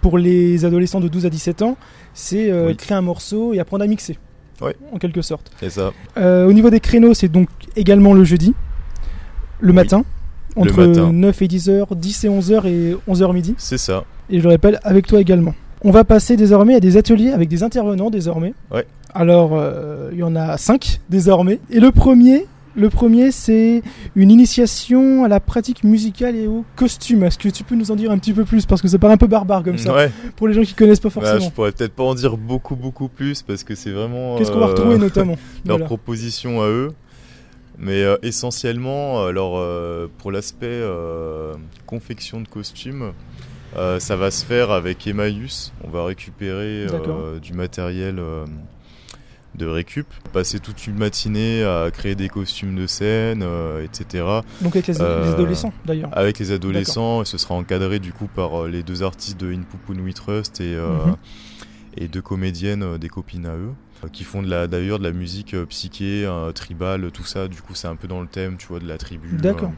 pour 0.01 0.17
les 0.17 0.65
adolescents 0.65 0.99
de 0.99 1.07
12 1.07 1.25
à 1.25 1.29
17 1.29 1.61
ans 1.61 1.77
c'est 2.13 2.51
créer 2.77 2.97
un 2.97 3.01
morceau 3.01 3.53
et 3.53 3.59
apprendre 3.59 3.83
à 3.83 3.87
mixer. 3.87 4.17
Ouais. 4.61 4.75
en 4.93 4.97
quelque 4.97 5.21
sorte. 5.21 5.51
C'est 5.59 5.71
ça. 5.71 5.91
Au 6.17 6.53
niveau 6.53 6.69
des 6.69 6.79
créneaux 6.79 7.13
c'est 7.13 7.29
donc 7.29 7.49
également 7.75 8.13
le 8.13 8.23
jeudi 8.23 8.53
le 9.59 9.73
matin 9.73 10.03
entre 10.55 10.85
9 10.85 11.41
et 11.41 11.47
10 11.47 11.69
h 11.69 11.95
10 11.95 12.23
et 12.25 12.29
11 12.29 12.51
h 12.51 12.67
et 12.67 12.97
11 13.07 13.21
h 13.21 13.33
midi. 13.33 13.55
C'est 13.57 13.77
ça. 13.77 14.05
Et 14.29 14.39
je 14.39 14.43
le 14.43 14.49
rappelle 14.51 14.79
avec 14.83 15.07
toi 15.07 15.19
également 15.19 15.53
on 15.83 15.91
va 15.91 16.03
passer 16.03 16.37
désormais 16.37 16.75
à 16.75 16.79
des 16.79 16.97
ateliers 16.97 17.31
avec 17.31 17.49
des 17.49 17.63
intervenants 17.63 18.09
désormais. 18.09 18.53
Ouais. 18.71 18.85
Alors, 19.13 19.51
euh, 19.53 20.09
il 20.11 20.19
y 20.19 20.23
en 20.23 20.35
a 20.35 20.57
cinq 20.57 20.99
désormais. 21.09 21.59
Et 21.69 21.79
le 21.79 21.91
premier, 21.91 22.45
le 22.75 22.89
premier, 22.89 23.31
c'est 23.31 23.83
une 24.15 24.31
initiation 24.31 25.23
à 25.23 25.27
la 25.27 25.39
pratique 25.39 25.83
musicale 25.83 26.35
et 26.35 26.47
au 26.47 26.65
costume. 26.75 27.23
Est-ce 27.23 27.37
que 27.37 27.49
tu 27.49 27.63
peux 27.63 27.75
nous 27.75 27.91
en 27.91 27.95
dire 27.95 28.11
un 28.11 28.17
petit 28.17 28.33
peu 28.33 28.45
plus? 28.45 28.65
Parce 28.65 28.81
que 28.81 28.87
ça 28.87 28.97
paraît 28.97 29.13
un 29.13 29.17
peu 29.17 29.27
barbare 29.27 29.63
comme 29.63 29.77
ça. 29.77 29.93
Ouais. 29.93 30.11
Pour 30.35 30.47
les 30.47 30.53
gens 30.53 30.63
qui 30.63 30.73
connaissent 30.73 30.99
pas 30.99 31.09
forcément. 31.09 31.39
je 31.39 31.49
pourrais 31.49 31.71
peut-être 31.71 31.93
pas 31.93 32.03
en 32.03 32.15
dire 32.15 32.37
beaucoup, 32.37 32.75
beaucoup 32.75 33.09
plus 33.09 33.41
parce 33.43 33.63
que 33.63 33.75
c'est 33.75 33.91
vraiment. 33.91 34.37
Qu'est-ce 34.37 34.51
qu'on 34.51 34.59
va 34.59 34.67
retrouver 34.67 34.95
euh, 34.95 34.99
notamment 34.99 35.35
Leur 35.65 35.83
proposition 35.83 36.61
à 36.61 36.67
eux. 36.67 36.91
Mais 37.77 38.03
euh, 38.03 38.17
essentiellement, 38.21 39.25
alors 39.25 39.61
pour 40.17 40.31
l'aspect 40.31 40.81
confection 41.85 42.41
de 42.41 42.47
costumes, 42.47 43.13
euh, 43.75 43.99
ça 43.99 44.15
va 44.15 44.31
se 44.31 44.45
faire 44.45 44.71
avec 44.71 45.05
Emmaüs. 45.07 45.73
On 45.83 45.89
va 45.89 46.05
récupérer 46.05 46.87
euh, 46.91 47.39
du 47.39 47.53
matériel 47.53 48.19
euh, 48.19 48.45
de 49.55 49.65
récup, 49.65 50.07
passer 50.31 50.59
toute 50.59 50.85
une 50.87 50.95
matinée 50.95 51.63
à 51.63 51.89
créer 51.91 52.15
des 52.15 52.29
costumes 52.29 52.75
de 52.75 52.87
scène, 52.87 53.45
etc. 53.83 54.25
Donc 54.61 54.75
avec 54.75 54.87
les, 54.87 55.01
adolescents 55.01 55.73
d'ailleurs. 55.85 56.09
Avec 56.11 56.39
les 56.39 56.51
adolescents, 56.51 57.21
et 57.21 57.25
ce 57.25 57.37
sera 57.37 57.55
encadré 57.55 57.99
du 57.99 58.13
coup 58.13 58.27
par 58.27 58.65
les 58.65 58.83
deux 58.83 59.03
artistes 59.03 59.39
de 59.39 59.53
In 59.53 59.61
We 60.01 60.13
Trust 60.13 60.59
et, 60.59 60.75
mhm. 60.75 61.15
et 61.97 62.07
deux 62.07 62.21
comédiennes, 62.21 62.97
des 62.97 63.09
copines 63.09 63.45
à 63.45 63.55
eux 63.55 63.73
qui 64.11 64.25
font 64.25 64.43
d'ailleurs 64.43 64.99
de, 64.99 65.03
la 65.03 65.13
musique 65.13 65.55
psyché, 65.69 66.29
tribale, 66.53 67.09
tout 67.11 67.23
ça. 67.23 67.47
Du 67.47 67.61
coup, 67.61 67.73
c'est 67.73 67.87
un 67.87 67.95
peu 67.95 68.07
dans 68.09 68.19
le 68.19 68.27
thème, 68.27 68.57
tu 68.57 68.67
vois, 68.67 68.79
de 68.79 68.87
la 68.87 68.97
tribu. 68.97 69.29
D'accord. 69.37 69.71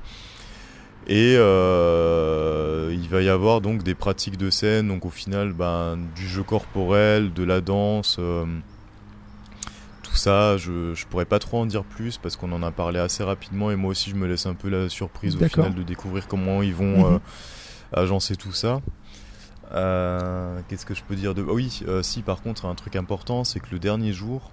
Et 1.08 1.36
euh, 1.38 2.90
il 2.92 3.08
va 3.10 3.22
y 3.22 3.30
avoir 3.30 3.62
donc 3.62 3.84
des 3.84 3.94
pratiques 3.94 4.38
de 4.38 4.50
scène, 4.50 4.88
donc 4.88 5.06
au 5.06 5.12
final 5.12 5.54
ben, 5.54 5.98
du 6.16 6.28
jeu 6.28 6.42
corporel, 6.42 7.32
de 7.32 7.44
la 7.44 7.62
danse, 7.62 8.18
euh, 8.20 8.46
tout 10.02 10.16
ça. 10.16 10.58
Je, 10.58 10.72
ne 10.72 11.10
pourrais 11.10 11.26
pas 11.26 11.38
trop 11.38 11.60
en 11.60 11.68
dire 11.68 11.84
plus 11.84 12.18
parce 12.18 12.36
qu'on 12.36 12.52
en 12.52 12.64
a 12.64 12.72
parlé 12.72 13.00
assez 13.00 13.24
rapidement 13.24 13.70
et 13.70 13.76
moi 13.76 13.92
aussi 13.92 14.10
je 14.10 14.16
me 14.16 14.26
laisse 14.26 14.48
un 14.48 14.56
peu 14.56 14.70
la 14.70 14.90
surprise 14.90 15.36
au 15.36 15.48
final 15.48 15.76
de 15.76 15.84
découvrir 15.84 16.28
comment 16.28 16.64
ils 16.64 16.74
vont 16.74 17.10
mhm. 17.10 17.16
euh, 17.16 17.20
agencer 17.94 18.36
tout 18.36 18.54
ça. 18.54 18.82
Qu'est-ce 19.72 20.86
que 20.86 20.96
je 20.96 21.04
peux 21.04 21.16
dire 21.16 21.36
de 21.36 21.44
oh 21.44 21.56
oui 21.56 21.84
si 22.02 22.22
par 22.22 22.42
contre 22.42 22.66
un 22.66 22.76
truc 22.76 22.96
important 22.96 23.44
c'est 23.44 23.60
que 23.60 23.68
le 23.72 23.80
dernier 23.80 24.14
jour 24.14 24.52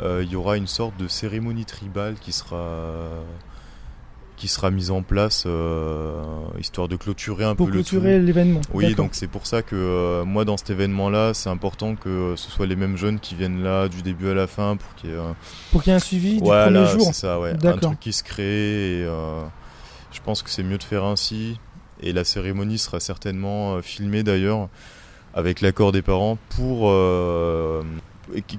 il 0.00 0.28
y 0.30 0.34
aura 0.34 0.56
une 0.56 0.68
sorte 0.68 0.96
de 0.96 1.08
cérémonie 1.08 1.66
tribale 1.66 2.14
qui 2.18 2.32
sera 2.32 3.02
qui 4.36 4.48
sera 4.48 4.70
mise 4.70 4.90
en 4.90 5.02
place 5.02 5.44
euh, 5.46 6.22
histoire 6.58 6.88
de 6.88 6.96
clôturer 6.96 7.44
un 7.44 7.54
peu 7.54 7.64
le 7.64 7.72
clôturer 7.72 8.18
l'événement. 8.20 8.60
Oui, 8.72 8.94
donc 8.94 9.10
c'est 9.12 9.26
pour 9.26 9.46
ça 9.46 9.62
que 9.62 9.74
euh, 9.74 10.24
moi 10.24 10.44
dans 10.44 10.56
cet 10.56 10.70
événement-là, 10.70 11.32
c'est 11.34 11.48
important 11.48 11.96
que 11.96 12.34
ce 12.36 12.50
soit 12.50 12.66
les 12.66 12.76
mêmes 12.76 12.96
jeunes 12.96 13.18
qui 13.18 13.34
viennent 13.34 13.62
là 13.62 13.88
du 13.88 14.02
début 14.02 14.28
à 14.28 14.34
la 14.34 14.46
fin 14.46 14.76
pour 14.76 14.94
qu'il 14.94 15.10
y 15.10 15.12
ait 15.14 15.18
pour 15.72 15.82
qu'il 15.82 15.90
y 15.90 15.94
ait 15.94 15.96
un 15.96 16.00
suivi 16.00 16.36
du 16.36 16.42
premier 16.42 16.86
jour. 16.86 17.02
c'est 17.02 17.14
ça, 17.14 17.40
ouais. 17.40 17.52
Un 17.64 17.78
truc 17.78 17.98
qui 17.98 18.12
se 18.12 18.22
crée. 18.22 19.00
Et, 19.00 19.04
euh, 19.04 19.42
je 20.12 20.20
pense 20.20 20.42
que 20.42 20.50
c'est 20.50 20.62
mieux 20.62 20.78
de 20.78 20.84
faire 20.84 21.04
ainsi. 21.04 21.58
Et 22.00 22.12
la 22.12 22.24
cérémonie 22.24 22.78
sera 22.78 23.00
certainement 23.00 23.80
filmée 23.80 24.22
d'ailleurs 24.22 24.68
avec 25.34 25.62
l'accord 25.62 25.92
des 25.92 26.02
parents 26.02 26.36
pour 26.50 26.90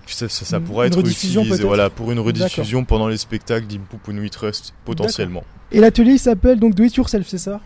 ça, 0.07 0.29
ça, 0.29 0.59
pourra 0.59 0.87
être 0.87 0.99
utilisé 0.99 1.41
voilà, 1.63 1.89
pour 1.89 2.11
une 2.11 2.19
rediffusion 2.19 2.85
pendant 2.85 3.07
les 3.07 3.17
spectacles 3.17 3.67
d'Impupunui 3.67 4.29
Trust, 4.29 4.73
potentiellement. 4.85 5.43
Et 5.71 5.79
l'atelier 5.79 6.17
s'appelle 6.17 6.59
donc 6.59 6.75
Do 6.75 6.83
It 6.83 6.95
Yourself, 6.95 7.27
c'est 7.27 7.37
ça? 7.37 7.59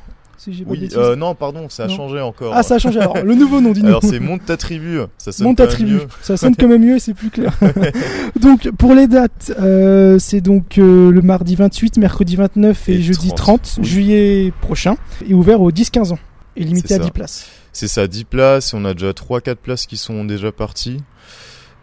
Si 0.43 0.63
Oui, 0.65 0.89
euh, 0.96 1.15
non, 1.15 1.36
pardon, 1.36 1.70
ça 1.70 1.84
a 1.84 1.88
Non. 1.88 1.96
changé 1.96 2.20
encore. 2.20 2.51
Ah, 2.55 2.63
ça 2.63 2.75
a 2.75 2.79
changé 2.79 3.00
alors. 3.00 3.24
Le 3.24 3.36
nouveau 3.36 3.62
nom, 3.62 3.74
dis-nous. 3.74 3.89
Alors 3.89 4.03
c'est 4.03 4.20
Monte 4.20 4.43
ta 4.43 4.58
tribu, 4.58 4.98
ça 5.20 5.31
sonne 5.31 5.46
Monte 5.46 5.58
ta 5.58 5.67
tribu. 5.67 5.93
mieux. 5.93 6.08
Ça 6.24 6.36
sonne 6.36 6.55
quand 6.55 6.67
même 6.67 6.84
mieux 6.84 6.96
et 6.96 7.00
c'est 7.00 7.13
plus 7.13 7.29
clair. 7.29 7.55
donc, 8.41 8.72
pour 8.72 8.96
les 8.96 9.05
dates, 9.05 9.53
euh, 9.60 10.17
c'est 10.17 10.41
donc 10.41 10.79
euh, 10.79 11.12
le 11.12 11.22
mardi 11.22 11.55
28, 11.55 12.00
mercredi 12.00 12.38
29 12.38 12.89
et, 12.89 12.93
Et 12.93 13.01
jeudi 13.03 13.27
30, 13.27 13.38
30, 13.38 13.75
oui. 13.77 13.84
juillet 13.86 14.53
prochain. 14.62 14.96
Et 15.29 15.36
ouvert 15.36 15.62
aux 15.62 15.72
10-15 15.72 16.13
ans. 16.13 16.20
Et 16.55 16.63
limité 16.63 16.96
à 16.96 16.98
ça. 16.98 17.03
10 17.03 17.12
places. 17.12 17.48
C'est 17.72 17.88
ça, 17.88 18.08
10 18.08 18.24
places, 18.24 18.74
on 18.74 18.84
a 18.84 18.96
déjà 18.96 19.12
3-4 19.12 19.55
places 19.55 19.86
qui 19.86 19.98
sont 19.98 20.25
déjà 20.25 20.51
parties. 20.51 20.98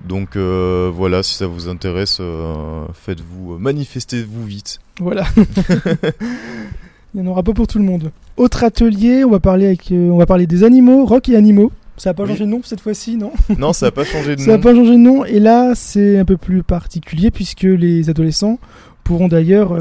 Donc 0.07 0.37
euh, 0.37 0.91
voilà, 0.95 1.23
si 1.23 1.35
ça 1.35 1.47
vous 1.47 1.69
intéresse, 1.69 2.19
euh, 2.21 2.85
faites-vous, 2.95 3.55
euh, 3.55 3.59
manifestez-vous 3.59 4.45
vite. 4.45 4.79
Voilà. 5.01 5.27
Il 7.15 7.21
n'y 7.23 7.27
en 7.27 7.31
aura 7.31 7.43
pas 7.43 7.53
pour 7.53 7.67
tout 7.67 7.79
le 7.79 7.85
monde. 7.85 8.13
Autre 8.37 8.65
atelier, 8.65 9.25
on 9.25 9.31
va 9.31 9.41
parler, 9.41 9.67
avec, 9.67 9.91
euh, 9.93 10.11
on 10.11 10.19
va 10.19 10.27
parler 10.27 10.47
des 10.47 10.63
animaux, 10.63 11.05
rock 11.05 11.29
et 11.29 11.37
animaux. 11.37 11.73
Ça 11.97 12.11
n'a 12.11 12.15
pas 12.15 12.23
Oui. 12.25 12.29
changé 12.31 12.45
de 12.45 12.51
nom 12.51 12.61
cette 12.63 12.81
fois-ci, 12.81 13.17
non? 13.17 13.33
Non, 13.59 13.73
ça 13.73 13.87
n'a 13.87 13.91
pas 13.93 14.05
changé 14.05 14.37
de 14.37 14.41
Ça 14.41 14.49
n'a 14.53 14.57
nom. 14.59 14.63
pas 14.63 14.75
changé 14.75 14.93
de 14.93 14.97
nom. 14.99 15.25
Et 15.25 15.41
là, 15.41 15.75
c'est 15.75 16.19
un 16.19 16.25
peu 16.25 16.37
plus 16.37 16.63
particulier 16.63 17.31
puisque 17.33 17.63
les 17.63 18.09
adolescents 18.11 18.61
pourront 19.03 19.27
d'ailleurs 19.27 19.77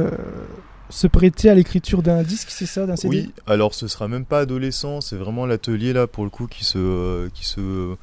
se 0.90 1.06
prêter 1.06 1.50
à 1.50 1.54
l'écriture 1.54 2.02
d'un 2.02 2.24
disque, 2.24 2.48
c'est 2.50 2.66
ça, 2.66 2.86
d'un 2.86 2.96
CD 2.96 3.10
Oui, 3.18 3.32
alors 3.46 3.74
ce 3.74 3.88
sera 3.90 4.08
même 4.08 4.24
pas 4.26 4.40
adolescent, 4.40 5.02
c'est 5.02 5.18
vraiment 5.18 5.46
l'atelier 5.46 5.92
là 5.92 6.08
pour 6.08 6.24
le 6.24 6.30
coup 6.30 6.48
qui 6.48 6.64
se, 6.64 6.78
euh, 6.78 7.28
qui 7.34 7.46
se 7.46 7.96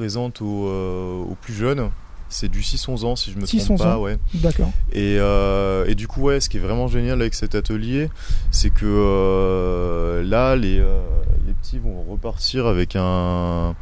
présente 0.00 0.40
aux, 0.40 0.66
euh, 0.68 1.18
aux 1.30 1.34
plus 1.34 1.52
jeunes. 1.52 1.90
C'est 2.30 2.48
du 2.48 2.60
6-11 2.62 3.04
ans 3.04 3.16
si 3.16 3.32
je 3.32 3.36
me 3.36 3.44
6-11 3.44 3.64
trompe 3.66 3.78
pas, 3.80 3.98
ans. 3.98 4.00
ouais. 4.00 4.18
D'accord. 4.34 4.70
Et, 4.92 5.16
euh, 5.18 5.84
et 5.86 5.94
du 5.94 6.06
coup, 6.08 6.22
ouais, 6.22 6.40
ce 6.40 6.48
qui 6.48 6.56
est 6.56 6.60
vraiment 6.60 6.86
génial 6.88 7.20
avec 7.20 7.34
cet 7.34 7.54
atelier, 7.54 8.08
c'est 8.50 8.70
que 8.70 8.86
euh, 8.86 10.22
là, 10.22 10.56
les, 10.56 10.78
euh, 10.78 11.00
les 11.46 11.52
petits 11.52 11.78
vont 11.78 12.02
repartir 12.10 12.66
avec 12.66 12.96
un, 12.96 13.74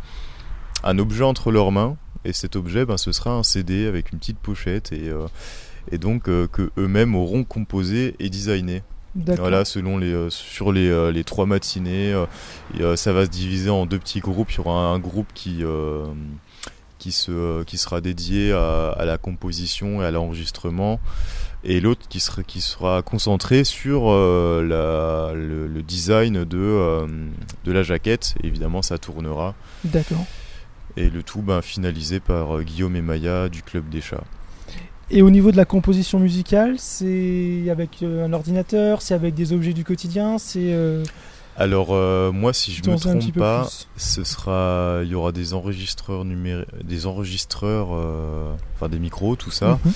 un 0.82 0.98
objet 0.98 1.22
entre 1.22 1.52
leurs 1.52 1.70
mains. 1.70 1.96
Et 2.24 2.32
cet 2.32 2.56
objet, 2.56 2.84
ben, 2.84 2.96
ce 2.96 3.12
sera 3.12 3.30
un 3.30 3.44
CD 3.44 3.86
avec 3.86 4.10
une 4.10 4.18
petite 4.18 4.38
pochette 4.38 4.90
et, 4.90 5.12
et 5.92 5.98
donc 5.98 6.24
que 6.24 6.70
eux-mêmes 6.76 7.14
auront 7.14 7.44
composé 7.44 8.16
et 8.18 8.28
designé. 8.28 8.82
Voilà, 9.16 9.64
selon 9.64 9.98
les 9.98 10.12
euh, 10.12 10.30
sur 10.30 10.70
les, 10.72 10.88
euh, 10.88 11.10
les 11.10 11.24
trois 11.24 11.46
matinées, 11.46 12.12
euh, 12.12 12.26
et, 12.78 12.96
ça 12.96 13.12
va 13.12 13.24
se 13.24 13.30
diviser 13.30 13.70
en 13.70 13.86
deux 13.86 13.98
petits 13.98 14.20
groupes. 14.20 14.52
Il 14.52 14.58
y 14.58 14.60
aura 14.60 14.86
un 14.86 14.98
groupe 14.98 15.28
qui 15.34 15.62
qui 16.98 17.12
se 17.12 17.62
qui 17.64 17.78
sera 17.78 18.00
dédié 18.00 18.52
à, 18.52 18.90
à 18.90 19.04
la 19.04 19.18
composition 19.18 20.02
et 20.02 20.04
à 20.04 20.10
l'enregistrement, 20.10 21.00
et 21.64 21.80
l'autre 21.80 22.06
qui 22.08 22.20
sera 22.20 22.42
qui 22.42 22.60
sera 22.60 23.02
concentré 23.02 23.64
sur 23.64 24.10
euh, 24.10 24.62
la, 24.62 25.34
le, 25.34 25.66
le 25.66 25.82
design 25.82 26.44
de 26.44 26.58
euh, 26.58 27.06
de 27.64 27.72
la 27.72 27.82
jaquette. 27.82 28.34
Évidemment, 28.42 28.82
ça 28.82 28.98
tournera 28.98 29.54
D'accord. 29.84 30.26
et 30.96 31.08
le 31.08 31.22
tout 31.22 31.42
ben, 31.42 31.62
finalisé 31.62 32.20
par 32.20 32.62
Guillaume 32.62 32.96
et 32.96 33.02
Maya 33.02 33.48
du 33.48 33.62
club 33.62 33.88
des 33.88 34.00
chats. 34.00 34.24
Et 35.10 35.22
au 35.22 35.30
niveau 35.30 35.50
de 35.52 35.56
la 35.56 35.64
composition 35.64 36.18
musicale, 36.18 36.74
c'est 36.78 37.64
avec 37.70 38.02
euh, 38.02 38.26
un 38.26 38.32
ordinateur, 38.34 39.00
c'est 39.00 39.14
avec 39.14 39.34
des 39.34 39.52
objets 39.54 39.72
du 39.72 39.82
quotidien, 39.82 40.36
c'est 40.36 40.72
euh, 40.74 41.02
Alors 41.56 41.88
euh, 41.92 42.30
moi, 42.30 42.52
si 42.52 42.72
je 42.72 42.82
me 42.90 42.96
trompe 42.98 43.32
pas. 43.38 43.66
Ce 43.96 44.22
sera, 44.22 45.00
il 45.02 45.08
y 45.08 45.14
aura 45.14 45.32
des 45.32 45.54
enregistreurs 45.54 46.26
numériques, 46.26 46.68
des 46.84 47.06
enregistreurs, 47.06 47.88
euh, 47.92 48.52
enfin 48.74 48.90
des 48.90 48.98
micros, 48.98 49.34
tout 49.34 49.50
ça, 49.50 49.78
Mhm. 49.82 49.92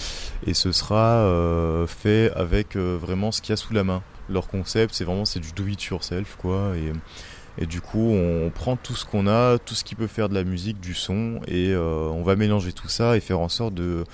et 0.47 0.55
ce 0.55 0.73
sera 0.73 1.17
euh, 1.19 1.87
fait 1.87 2.31
avec 2.35 2.77
vraiment 2.77 3.33
ce 3.33 3.43
qu'il 3.43 3.51
y 3.51 3.53
a 3.53 3.57
sous 3.57 3.75
la 3.75 3.85
main. 3.85 4.03
Leur 4.31 4.49
concept, 4.49 4.95
c'est 4.95 5.05
vraiment 5.05 5.27
c'est 5.27 5.41
du 5.41 5.53
do 5.53 5.67
it 5.67 5.83
yourself, 5.85 6.37
quoi, 6.41 6.73
et, 6.77 7.63
et 7.63 7.67
du 7.67 7.83
coup, 7.83 8.09
on 8.13 8.51
prend 8.55 8.77
tout 8.77 8.95
ce 8.95 9.05
qu'on 9.05 9.27
a, 9.27 9.59
tout 9.59 9.75
ce 9.75 9.85
qui 9.85 9.95
peut 9.95 10.07
faire 10.07 10.31
de 10.31 10.35
la 10.35 10.43
musique, 10.45 10.81
du 10.81 10.95
son, 10.95 11.41
et 11.47 11.77
on 11.77 12.23
va 12.23 12.35
mélanger 12.35 12.73
tout 12.73 12.89
ça 12.89 13.15
et 13.17 13.21
faire 13.21 13.41
en 13.41 13.51
sorte 13.51 13.75
de 13.75 14.05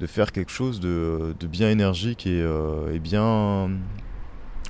de 0.00 0.06
faire 0.06 0.32
quelque 0.32 0.50
chose 0.50 0.80
de, 0.80 1.34
bien 1.42 1.70
énergique 1.70 2.26
et, 2.26 2.40
euh, 2.40 2.92
et 2.94 2.98
bien 2.98 3.70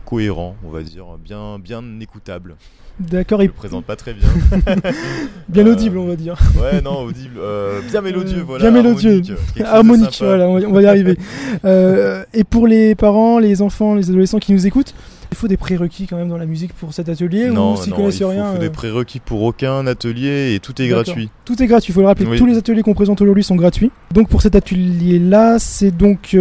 cohérent, 0.04 0.56
on 0.64 0.70
va 0.70 0.82
dire, 0.82 1.18
bien 1.18 2.00
écoutable. 2.00 2.56
D'accord, 3.00 3.40
et 3.40 3.47
le 3.47 3.52
présente 3.52 3.87
pas 3.87 3.97
très 3.97 4.12
bien. 4.12 4.28
bien 5.49 5.66
Euh, 5.66 5.73
audible, 5.73 5.97
on 5.99 6.07
va 6.07 6.16
dire. 6.16 6.37
Ouais, 6.61 6.83
non, 6.83 7.00
audible. 7.02 7.38
euh, 7.40 7.80
bien 7.90 8.02
mélodieux, 8.02 8.40
Euh, 8.40 8.45
voilà. 8.47 8.71
bien 8.71 8.83
mélodieux. 8.83 9.23
harmonique, 9.64 10.19
voilà, 10.21 10.47
on 10.49 10.59
va, 10.59 10.66
on 10.69 10.73
va 10.73 10.83
y 10.83 10.87
arriver. 10.87 11.16
Euh, 11.64 12.25
et 12.33 12.45
pour 12.45 12.66
les 12.66 12.95
parents, 12.95 13.38
les 13.38 13.61
enfants, 13.62 13.95
les 13.95 14.09
adolescents 14.09 14.38
qui 14.38 14.52
nous 14.52 14.66
écoutent, 14.66 14.95
il 15.30 15.37
faut 15.37 15.47
des 15.49 15.57
prérequis 15.57 16.07
quand 16.07 16.16
même 16.16 16.28
dans 16.28 16.37
la 16.38 16.47
musique 16.47 16.73
pour 16.75 16.92
cet 16.95 17.09
atelier 17.09 17.49
Non, 17.50 17.75
ou 17.75 17.76
s'ils 17.76 17.90
non, 17.90 17.97
connaissent 17.97 18.16
il 18.19 18.23
faut, 18.23 18.28
rien 18.30 18.47
faut 18.50 18.57
euh, 18.57 18.61
des 18.61 18.71
prérequis 18.71 19.21
pour 19.21 19.42
aucun 19.42 19.87
atelier 19.87 20.54
et 20.54 20.61
tout 20.61 20.80
est 20.80 20.88
gratuit. 20.88 21.30
Tout 21.45 21.62
est 21.62 21.66
gratuit, 21.66 21.90
il 21.92 21.95
faut 21.95 22.00
le 22.00 22.07
rappeler. 22.07 22.26
Oui. 22.26 22.38
Tous 22.38 22.47
les 22.47 22.57
ateliers 22.57 22.83
qu'on 22.83 22.95
présente 22.95 23.21
aujourd'hui 23.21 23.45
sont 23.45 23.57
gratuits. 23.57 23.90
Donc 24.12 24.28
pour 24.28 24.42
cet 24.42 24.54
atelier-là, 24.54 25.59
c'est 25.59 25.90
donc 25.97 26.37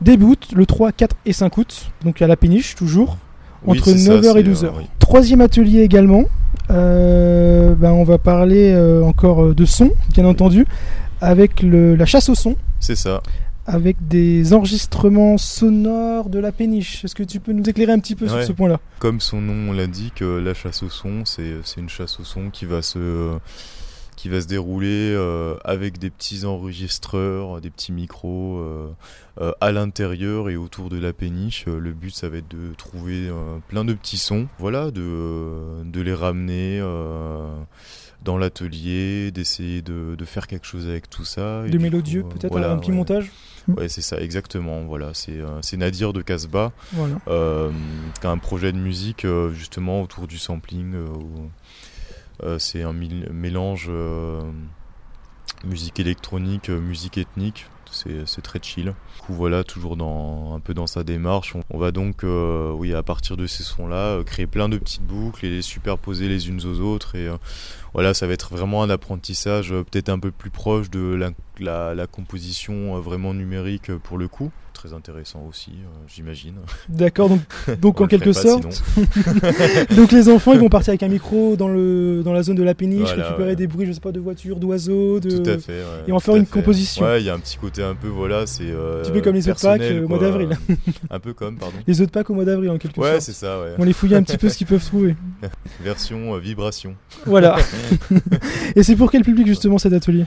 début 0.00 0.24
août, 0.24 0.48
le 0.54 0.66
3, 0.66 0.92
4 0.92 1.16
et 1.26 1.32
5 1.32 1.56
août. 1.58 1.90
Donc 2.04 2.22
à 2.22 2.26
la 2.26 2.36
péniche, 2.36 2.74
toujours. 2.74 3.18
Oui, 3.64 3.78
entre 3.78 3.90
c'est 3.90 3.98
ça, 3.98 4.12
9h 4.16 4.38
et 4.38 4.54
c'est, 4.54 4.64
12h. 4.64 4.64
euh, 4.66 4.70
oui. 4.78 4.84
Troisième 4.98 5.40
atelier 5.40 5.82
également. 5.82 6.24
Euh, 6.70 7.74
ben, 7.74 7.92
on 7.92 8.04
va 8.04 8.18
parler 8.18 8.72
euh, 8.74 9.02
encore 9.04 9.44
euh, 9.44 9.54
de 9.54 9.64
son, 9.64 9.90
bien 10.12 10.24
entendu, 10.24 10.66
avec 11.20 11.62
le, 11.62 11.94
la 11.94 12.06
chasse 12.06 12.28
au 12.28 12.34
son, 12.34 12.56
C'est 12.80 12.96
ça. 12.96 13.22
avec 13.66 13.96
des 14.08 14.52
enregistrements 14.52 15.38
sonores 15.38 16.28
de 16.28 16.38
la 16.40 16.50
péniche. 16.52 17.04
Est-ce 17.04 17.14
que 17.14 17.22
tu 17.22 17.38
peux 17.40 17.52
nous 17.52 17.68
éclairer 17.68 17.92
un 17.92 17.98
petit 18.00 18.14
peu 18.16 18.26
sur 18.28 18.42
ce 18.42 18.52
point-là? 18.52 18.80
Comme 18.98 19.20
son 19.20 19.40
nom 19.40 19.72
l'indique, 19.72 20.22
euh, 20.22 20.40
la 20.42 20.54
chasse 20.54 20.82
au 20.82 20.90
son, 20.90 21.24
c'est 21.24 21.52
c'est 21.64 21.80
une 21.80 21.88
chasse 21.88 22.18
au 22.20 22.24
son 22.24 22.50
qui 22.50 22.64
va 22.64 22.82
se 22.82 22.98
qui 24.16 24.28
va 24.28 24.40
se 24.40 24.46
dérouler 24.46 25.12
euh, 25.14 25.56
avec 25.64 25.98
des 25.98 26.10
petits 26.10 26.44
enregistreurs, 26.44 27.60
des 27.60 27.70
petits 27.70 27.92
micros 27.92 28.58
euh, 28.58 28.88
euh, 29.40 29.52
à 29.60 29.72
l'intérieur 29.72 30.48
et 30.48 30.56
autour 30.56 30.88
de 30.88 30.98
la 30.98 31.12
péniche. 31.12 31.66
Le 31.66 31.92
but, 31.92 32.14
ça 32.14 32.28
va 32.28 32.38
être 32.38 32.48
de 32.48 32.74
trouver 32.74 33.30
plein 33.68 33.84
de 33.84 33.92
petits 33.92 34.18
sons, 34.18 34.48
voilà, 34.58 34.90
de, 34.90 35.82
de 35.84 36.00
les 36.00 36.14
ramener 36.14 36.80
dans 38.24 38.38
l'atelier, 38.38 39.30
d'essayer 39.30 39.82
de, 39.82 40.16
de 40.16 40.24
faire 40.24 40.46
quelque 40.46 40.66
chose 40.66 40.88
avec 40.88 41.08
tout 41.08 41.24
ça. 41.24 41.62
De 41.62 41.78
mélodieux, 41.78 42.24
peut-être 42.24 42.50
voilà, 42.50 42.72
un 42.72 42.78
petit 42.78 42.90
ouais. 42.90 42.96
montage 42.96 43.30
Ouais, 43.68 43.88
c'est 43.88 44.02
ça, 44.02 44.20
exactement. 44.20 44.82
Voilà, 44.84 45.10
c'est 45.12 45.40
euh, 45.40 45.60
Nadir 45.76 46.12
de 46.12 46.22
Casbah 46.22 46.72
Voilà. 46.92 47.16
euh, 47.28 47.70
qui 48.20 48.26
a 48.26 48.30
un 48.30 48.38
projet 48.38 48.72
de 48.72 48.78
musique 48.78 49.24
euh, 49.24 49.50
justement 49.50 50.02
autour 50.02 50.26
du 50.26 50.38
sampling. 50.38 50.94
où, 50.94 51.50
c'est 52.58 52.82
un 52.82 52.92
mélange 52.92 53.88
euh, 53.88 54.42
musique 55.64 56.00
électronique, 56.00 56.70
euh, 56.70 56.80
musique 56.80 57.18
ethnique. 57.18 57.66
C'est 57.90 58.42
très 58.42 58.58
chill. 58.60 58.86
Du 59.14 59.22
coup, 59.22 59.32
voilà, 59.32 59.64
toujours 59.64 59.92
un 59.94 60.60
peu 60.60 60.74
dans 60.74 60.86
sa 60.86 61.02
démarche. 61.02 61.54
On, 61.70 61.78
va 61.78 61.92
donc, 61.92 62.24
euh, 62.24 62.70
oui, 62.72 62.92
à 62.92 63.02
partir 63.02 63.38
de 63.38 63.46
ces 63.46 63.62
sons-là, 63.62 64.18
euh, 64.18 64.24
créer 64.24 64.46
plein 64.46 64.68
de 64.68 64.76
petites 64.76 65.06
boucles 65.06 65.46
et 65.46 65.48
les 65.48 65.62
superposer 65.62 66.28
les 66.28 66.48
unes 66.50 66.60
aux 66.66 66.80
autres. 66.80 67.14
Et 67.14 67.26
euh, 67.26 67.36
voilà, 67.96 68.12
ça 68.12 68.26
va 68.26 68.34
être 68.34 68.54
vraiment 68.54 68.82
un 68.82 68.90
apprentissage 68.90 69.72
euh, 69.72 69.82
peut-être 69.82 70.10
un 70.10 70.18
peu 70.18 70.30
plus 70.30 70.50
proche 70.50 70.90
de 70.90 71.18
la, 71.58 72.06
composition 72.06 72.94
euh, 72.94 73.00
vraiment 73.00 73.32
numérique 73.32 73.88
euh, 73.88 73.98
pour 73.98 74.18
le 74.18 74.28
coup. 74.28 74.50
Très 74.76 74.92
intéressant 74.92 75.42
aussi, 75.48 75.70
euh, 75.70 75.86
j'imagine. 76.06 76.56
D'accord, 76.90 77.30
donc, 77.30 77.40
donc 77.80 77.98
On 77.98 78.04
en 78.04 78.06
quelque 78.06 78.32
sorte, 78.34 78.66
donc 79.96 80.12
les 80.12 80.28
enfants 80.28 80.52
ils 80.52 80.58
vont 80.60 80.68
partir 80.70 80.90
avec 80.90 81.02
un 81.02 81.08
micro 81.08 81.56
dans, 81.56 81.68
le, 81.68 82.20
dans 82.22 82.34
la 82.34 82.42
zone 82.42 82.56
de 82.56 82.62
la 82.62 82.74
péniche, 82.74 83.00
Voilà, 83.08 83.24
récupérer 83.24 83.48
ouais. 83.50 83.56
des 83.56 83.66
bruits, 83.66 83.86
je 83.86 83.92
sais 83.92 84.00
pas, 84.00 84.12
de 84.12 84.20
voitures, 84.20 84.56
d'oiseaux, 84.60 85.18
de... 85.18 85.30
Tout 85.38 85.48
à 85.50 85.56
fait. 85.58 85.72
ouais, 85.78 86.04
et 86.08 86.12
en 86.12 86.20
faire 86.20 86.36
une 86.36 86.44
composition. 86.46 87.06
Ouais, 87.06 87.22
il 87.22 87.24
y 87.26 87.30
a 87.30 87.34
un 87.34 87.38
petit 87.38 87.56
côté 87.56 87.82
un 87.82 87.94
peu, 87.94 88.08
voilà, 88.08 88.46
c'est. 88.46 88.64
Euh, 88.66 89.00
Un 89.00 89.04
petit 89.04 89.12
peu 89.12 89.20
comme 89.22 89.34
les 89.34 89.48
œufs 89.48 89.56
de 89.56 89.60
Pâques, 89.62 89.80
euh, 89.80 90.04
au 90.04 90.08
mois 90.08 90.18
quoi. 90.18 90.26
d'avril. 90.28 90.50
un 91.10 91.20
peu 91.20 91.32
comme, 91.32 91.56
pardon. 91.56 91.76
Les 91.86 92.00
œufs 92.02 92.06
de 92.06 92.12
Pâques 92.12 92.28
au 92.28 92.34
mois 92.34 92.44
d'avril 92.44 92.68
en 92.70 92.76
quelque 92.76 93.00
Ouais, 93.00 93.12
sorte. 93.12 93.22
c'est 93.22 93.32
ça, 93.32 93.58
ouais. 93.62 93.72
On 93.78 93.84
les 93.84 93.94
fouille 93.94 94.14
un 94.14 94.22
petit 94.22 94.36
peu 94.36 94.50
ce 94.50 94.58
qu'ils 94.58 94.66
peuvent 94.66 94.84
trouver. 94.84 95.16
Version 95.82 96.34
euh, 96.34 96.38
vibration. 96.38 96.94
Voilà. 97.24 97.56
et 98.76 98.82
c'est 98.82 98.94
pour 98.96 99.10
quel 99.10 99.22
public 99.22 99.46
justement 99.46 99.78
cet 99.78 99.94
atelier? 99.94 100.26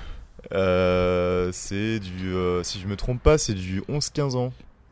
Euh, 0.53 1.49
c'est 1.53 1.99
du. 1.99 2.33
euh, 2.33 2.63
si 2.63 2.79
je 2.79 2.87
me 2.87 2.95
trompe 2.95 3.21
pas, 3.21 3.37
c'est 3.37 3.53
du 3.53 3.81
11-15 3.89 4.35
ans. 4.35 4.51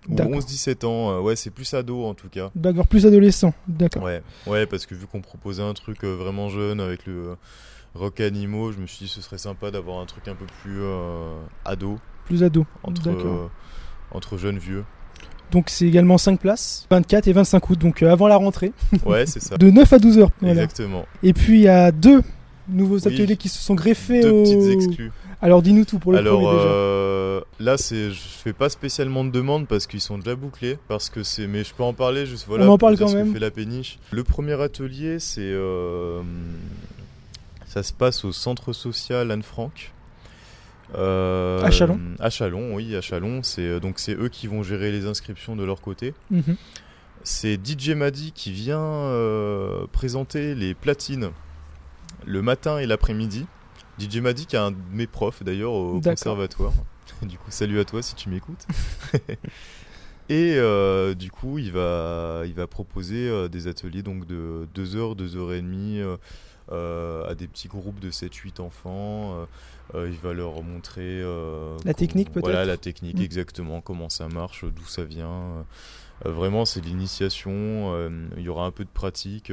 Ou 0.09 0.15
D'accord. 0.15 0.39
11-17 0.39 0.85
ans. 0.85 1.11
euh, 1.11 1.19
ouais, 1.19 1.35
c'est 1.35 1.49
plus 1.49 1.73
ado 1.73 2.05
en 2.05 2.13
tout 2.13 2.29
cas. 2.29 2.49
D'accord, 2.55 2.87
plus 2.87 3.05
adolescent. 3.05 3.53
D'accord. 3.67 4.03
Ouais, 4.03 4.21
ouais, 4.45 4.65
parce 4.65 4.85
que 4.85 4.95
vu 4.95 5.05
qu'on 5.05 5.21
proposait 5.21 5.63
un 5.63 5.73
truc 5.73 6.03
euh, 6.03 6.15
vraiment 6.15 6.49
jeune 6.49 6.79
avec 6.79 7.05
le 7.05 7.13
euh, 7.31 7.35
rock 7.95 8.19
animaux, 8.21 8.71
je 8.71 8.77
me 8.79 8.87
suis 8.87 9.05
dit 9.05 9.11
ce 9.11 9.21
serait 9.21 9.37
sympa 9.37 9.69
d'avoir 9.71 9.99
un 9.99 10.05
truc 10.05 10.27
un 10.27 10.35
peu 10.35 10.45
plus 10.61 10.81
ado 11.65 11.99
Plus 12.25 12.43
ado. 12.43 12.65
entre 12.83 13.49
entre 14.11 14.37
jeunes 14.37 14.57
vieux. 14.59 14.85
Donc 15.51 15.69
c'est 15.69 15.85
également 15.87 16.17
5 16.17 16.39
places, 16.39 16.87
24 16.91 17.27
et 17.27 17.33
25 17.33 17.69
août, 17.69 17.79
donc 17.79 18.03
avant 18.03 18.27
la 18.27 18.35
rentrée, 18.37 18.71
Ouais, 19.05 19.25
c'est 19.25 19.41
ça. 19.41 19.57
de 19.57 19.69
9 19.69 19.91
à 19.93 19.99
12 19.99 20.17
heures. 20.19 20.29
Voilà. 20.41 20.63
Exactement. 20.63 21.05
Et 21.23 21.33
puis 21.33 21.59
il 21.59 21.63
y 21.63 21.67
a 21.69 21.91
deux 21.91 22.21
nouveaux 22.69 22.99
Oui. 22.99 23.13
ateliers 23.13 23.37
qui 23.37 23.47
se 23.49 23.59
sont 23.59 23.73
greffés 23.75 24.21
Deux 24.21 24.29
au- 24.31 24.43
petites 24.43 24.71
exclus. 24.87 25.11
Alors 25.41 25.61
dis-nous 25.61 25.85
tout 25.85 25.99
pour 25.99 26.11
le 26.13 26.17
Alors 26.17 26.41
premier 26.41 26.51
déjà. 26.57 26.67
euh, 26.69 27.41
là, 27.59 27.77
c'est, 27.77 28.09
je 28.09 28.19
fais 28.19 28.53
pas 28.53 28.69
spécialement 28.69 29.23
de 29.23 29.29
demandes 29.29 29.67
parce 29.67 29.85
qu'ils 29.85 30.01
sont 30.01 30.17
déjà 30.17 30.35
bouclés. 30.35 30.77
Parce 30.87 31.09
que 31.09 31.21
c'est, 31.23 31.45
mais 31.47 31.63
je 31.63 31.73
peux 31.73 31.83
en 31.83 31.93
parler. 31.93 32.25
Juste 32.25 32.45
voilà. 32.47 32.65
On 32.65 32.69
en 32.71 32.77
parle 32.77 32.97
quand 32.97 33.07
que 33.07 33.13
même. 33.15 33.31
fait 33.33 33.39
la 33.39 33.51
péniche. 33.51 33.99
Le 34.11 34.23
premier 34.23 34.59
atelier, 34.59 35.19
c'est, 35.19 35.41
euh, 35.43 36.21
ça 37.67 37.83
se 37.83 37.93
passe 37.93 38.25
au 38.25 38.31
centre 38.31 38.73
social 38.73 39.29
Anne 39.29 39.43
Frank. 39.43 39.91
Euh, 40.95 41.61
À 41.63 41.69
Chalon 41.69 41.99
À 42.19 42.29
Chalon, 42.29 42.73
oui, 42.75 42.95
à 42.95 43.01
Chalon. 43.01 43.43
C'est 43.43 43.79
donc 43.79 43.99
c'est 43.99 44.15
eux 44.15 44.29
qui 44.29 44.47
vont 44.47 44.63
gérer 44.63 44.91
les 44.91 45.05
inscriptions 45.05 45.55
de 45.55 45.63
leur 45.63 45.81
côté. 45.81 46.13
Mhm. 46.31 46.55
C'est 47.23 47.59
DJ 47.63 47.89
Madi 47.89 48.31
qui 48.31 48.51
vient 48.53 49.11
présenter 49.91 50.55
les 50.55 50.73
platines 50.73 51.29
le 52.25 52.41
matin 52.41 52.79
et 52.79 52.85
l'après-midi. 52.87 53.45
DJ 53.99 54.17
Madi 54.17 54.45
qui 54.45 54.55
est 54.55 54.59
un 54.59 54.71
de 54.71 54.77
mes 54.91 55.07
profs 55.07 55.43
d'ailleurs 55.43 55.73
au 55.73 55.99
conservatoire. 56.01 56.73
Du 57.21 57.37
coup, 57.37 57.49
salut 57.49 57.79
à 57.79 57.85
toi 57.85 58.03
si 58.03 58.13
tu 58.15 58.29
m'écoutes. 58.29 58.67
et 60.29 60.55
euh, 60.57 61.15
du 61.15 61.31
coup, 61.31 61.57
il 61.57 61.71
va, 61.71 62.43
il 62.45 62.53
va 62.53 62.67
proposer 62.67 63.27
euh, 63.27 63.47
des 63.47 63.67
ateliers 63.67 64.03
donc 64.03 64.27
de 64.27 64.67
2 64.75 64.95
heures, 64.97 65.15
2 65.15 65.35
heures 65.37 65.53
et 65.53 65.61
demie 65.61 65.99
euh, 65.99 66.17
euh, 66.71 67.27
à 67.27 67.33
des 67.33 67.47
petits 67.47 67.69
groupes 67.69 67.99
de 67.99 68.11
7-8 68.11 68.61
enfants. 68.61 69.47
Il 69.95 70.17
va 70.21 70.33
leur 70.33 70.61
montrer 70.61 71.23
La 71.85 71.93
technique, 71.93 72.29
peut-être 72.31 72.43
Voilà, 72.45 72.65
la 72.65 72.77
technique 72.77 73.17
Mm. 73.17 73.23
exactement, 73.23 73.81
comment 73.81 74.09
ça 74.09 74.27
marche, 74.27 74.65
d'où 74.65 74.85
ça 74.85 75.05
vient. 75.05 75.65
Vraiment, 76.25 76.65
c'est 76.65 76.81
l'initiation. 76.81 77.95
il 78.35 78.43
y 78.43 78.49
aura 78.49 78.65
un 78.65 78.71
peu 78.71 78.83
de 78.83 78.89
pratique. 78.93 79.47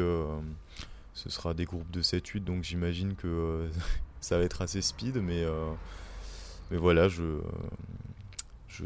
ce 1.14 1.30
sera 1.30 1.54
des 1.54 1.64
groupes 1.64 1.90
de 1.92 2.02
7-8, 2.02 2.40
donc 2.42 2.64
j'imagine 2.64 3.14
que 3.14 3.68
ça 4.24 4.38
va 4.38 4.44
être 4.44 4.62
assez 4.62 4.80
speed, 4.80 5.16
mais, 5.16 5.42
euh, 5.42 5.70
mais 6.70 6.78
voilà, 6.78 7.08
je, 7.08 7.22
je, 8.68 8.84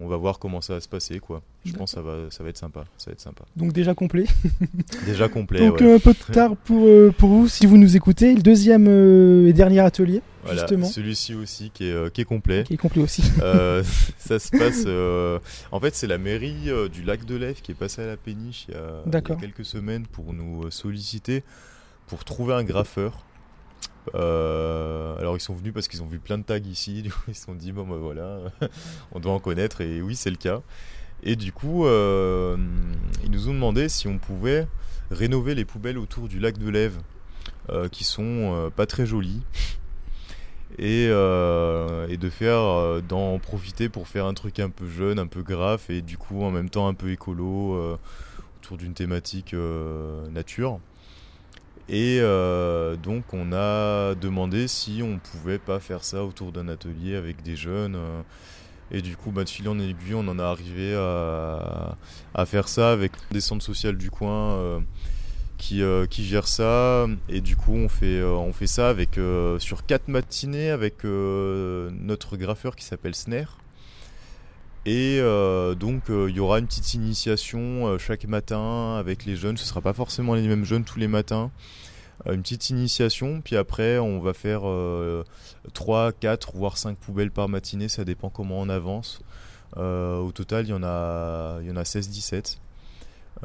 on 0.00 0.08
va 0.08 0.16
voir 0.16 0.38
comment 0.40 0.60
ça 0.60 0.74
va 0.74 0.80
se 0.80 0.88
passer, 0.88 1.20
quoi. 1.20 1.42
Je 1.64 1.72
pense 1.72 1.92
que 1.92 1.94
ça 1.94 2.02
va, 2.02 2.16
ça 2.30 2.42
va 2.42 2.50
être 2.50 2.58
sympa. 2.58 2.84
Ça 2.98 3.10
va 3.10 3.12
être 3.12 3.20
sympa. 3.20 3.44
Donc 3.56 3.72
déjà 3.72 3.94
complet. 3.94 4.24
Déjà 5.06 5.28
complet. 5.28 5.60
Donc 5.60 5.80
ouais. 5.80 5.94
un 5.94 5.98
peu 5.98 6.12
tard 6.32 6.56
pour, 6.56 6.86
euh, 6.86 7.12
pour 7.16 7.28
vous 7.28 7.48
si 7.48 7.66
vous 7.66 7.76
nous 7.78 7.96
écoutez. 7.96 8.34
Le 8.34 8.42
deuxième 8.42 8.86
euh, 8.88 9.46
et 9.46 9.52
dernier 9.52 9.80
atelier, 9.80 10.22
Voilà, 10.42 10.62
justement, 10.62 10.86
celui-ci 10.86 11.34
aussi 11.34 11.70
qui 11.72 11.84
est, 11.84 12.12
qui 12.12 12.22
est 12.22 12.24
complet. 12.24 12.64
qui 12.64 12.74
est 12.74 12.78
complet 12.78 13.02
aussi. 13.02 13.22
Euh, 13.42 13.84
ça 14.18 14.38
se 14.38 14.50
passe. 14.50 14.82
euh, 14.86 15.38
en 15.70 15.78
fait, 15.78 15.94
c'est 15.94 16.06
la 16.08 16.18
mairie 16.18 16.68
du 16.92 17.02
lac 17.04 17.24
de 17.24 17.36
Lève 17.36 17.60
qui 17.60 17.70
est 17.72 17.76
passée 17.76 18.02
à 18.02 18.06
la 18.06 18.16
péniche 18.16 18.66
il 18.68 18.74
y 18.74 18.76
a, 18.76 18.80
il 18.80 18.82
y 18.82 19.08
a 19.08 19.10
D'accord. 19.10 19.38
quelques 19.38 19.64
semaines 19.64 20.06
pour 20.06 20.32
nous 20.32 20.68
solliciter 20.70 21.44
pour 22.08 22.24
trouver 22.24 22.54
un 22.54 22.64
graffeur. 22.64 23.24
Euh, 24.14 25.16
alors 25.18 25.36
ils 25.36 25.40
sont 25.40 25.54
venus 25.54 25.72
parce 25.72 25.88
qu'ils 25.88 26.02
ont 26.02 26.06
vu 26.06 26.18
plein 26.18 26.38
de 26.38 26.42
tags 26.42 26.58
ici, 26.58 27.04
ils 27.28 27.34
se 27.34 27.44
sont 27.44 27.54
dit 27.54 27.72
bon 27.72 27.86
bah 27.86 27.96
voilà, 28.00 28.40
on 29.12 29.20
doit 29.20 29.32
en 29.32 29.38
connaître 29.38 29.80
et 29.80 30.02
oui 30.02 30.16
c'est 30.16 30.30
le 30.30 30.36
cas. 30.36 30.62
Et 31.22 31.36
du 31.36 31.52
coup 31.52 31.86
euh, 31.86 32.56
ils 33.24 33.30
nous 33.30 33.48
ont 33.48 33.54
demandé 33.54 33.88
si 33.88 34.08
on 34.08 34.18
pouvait 34.18 34.66
rénover 35.10 35.54
les 35.54 35.64
poubelles 35.64 35.98
autour 35.98 36.28
du 36.28 36.38
lac 36.38 36.56
de 36.56 36.68
Lève 36.70 36.98
euh, 37.68 37.88
qui 37.88 38.04
sont 38.04 38.70
pas 38.74 38.86
très 38.86 39.06
jolies 39.06 39.42
et, 40.78 41.04
et 41.04 42.16
de 42.16 42.30
faire 42.30 43.02
d'en 43.02 43.38
profiter 43.38 43.88
pour 43.88 44.08
faire 44.08 44.24
un 44.26 44.34
truc 44.34 44.60
un 44.60 44.70
peu 44.70 44.88
jeune, 44.88 45.18
un 45.18 45.26
peu 45.26 45.42
graphe 45.42 45.90
et 45.90 46.00
du 46.00 46.16
coup 46.16 46.42
en 46.42 46.50
même 46.50 46.70
temps 46.70 46.88
un 46.88 46.94
peu 46.94 47.10
écolo 47.10 47.98
autour 48.62 48.78
d'une 48.78 48.94
thématique 48.94 49.54
nature. 50.30 50.80
Et 51.88 52.18
euh, 52.20 52.96
donc 52.96 53.32
on 53.32 53.52
a 53.52 54.14
demandé 54.14 54.68
si 54.68 55.02
on 55.02 55.18
pouvait 55.18 55.58
pas 55.58 55.80
faire 55.80 56.04
ça 56.04 56.24
autour 56.24 56.52
d'un 56.52 56.68
atelier 56.68 57.16
avec 57.16 57.42
des 57.42 57.56
jeunes. 57.56 57.96
euh, 57.96 58.22
et 58.92 59.02
du 59.02 59.16
coup, 59.16 59.30
bah, 59.30 59.44
de 59.44 59.48
fil 59.48 59.68
en 59.68 59.78
aiguille, 59.78 60.14
on 60.14 60.26
en 60.26 60.38
a 60.38 60.44
arrivé 60.44 60.94
à, 60.96 61.96
faire 62.46 62.68
ça 62.68 62.90
avec 62.92 63.12
des 63.30 63.40
centres 63.40 63.64
sociaux 63.64 63.92
du 63.92 64.10
coin 64.10 64.54
euh, 64.54 64.80
qui, 65.58 65.82
euh, 65.82 66.06
qui 66.06 66.24
gèrent 66.24 66.48
ça. 66.48 67.06
Et 67.28 67.40
du 67.40 67.56
coup, 67.56 67.74
on 67.74 67.88
fait, 67.88 68.22
on 68.22 68.52
fait 68.52 68.66
ça 68.66 68.88
avec, 68.88 69.18
sur 69.58 69.86
quatre 69.86 70.08
matinées 70.08 70.70
avec 70.70 71.04
notre 71.04 72.36
graffeur 72.36 72.74
qui 72.74 72.84
s'appelle 72.84 73.14
Snare. 73.14 73.58
Et 74.86 75.18
euh, 75.20 75.74
donc, 75.74 76.08
euh, 76.08 76.30
il 76.30 76.36
y 76.36 76.40
aura 76.40 76.58
une 76.58 76.66
petite 76.66 76.94
initiation 76.94 77.86
euh, 77.86 77.98
chaque 77.98 78.24
matin 78.24 78.96
avec 78.98 79.26
les 79.26 79.36
jeunes. 79.36 79.56
Ce 79.56 79.66
sera 79.66 79.82
pas 79.82 79.92
forcément 79.92 80.34
les 80.34 80.46
mêmes 80.46 80.64
jeunes 80.64 80.84
tous 80.84 80.98
les 80.98 81.08
matins. 81.08 81.50
Une 82.26 82.42
petite 82.42 82.68
initiation, 82.68 83.40
puis 83.40 83.56
après, 83.56 83.98
on 83.98 84.20
va 84.20 84.34
faire 84.34 84.68
euh, 84.68 85.24
3, 85.72 86.12
4, 86.12 86.54
voire 86.54 86.76
5 86.76 86.98
poubelles 86.98 87.30
par 87.30 87.48
matinée. 87.48 87.88
Ça 87.88 88.04
dépend 88.04 88.28
comment 88.28 88.60
on 88.60 88.68
avance. 88.68 89.20
Au 89.76 90.30
total, 90.34 90.66
il 90.66 90.70
y 90.70 90.72
en 90.74 90.82
a, 90.82 91.60
y 91.62 91.70
en 91.70 91.76
a 91.76 91.82
16-17. 91.82 92.58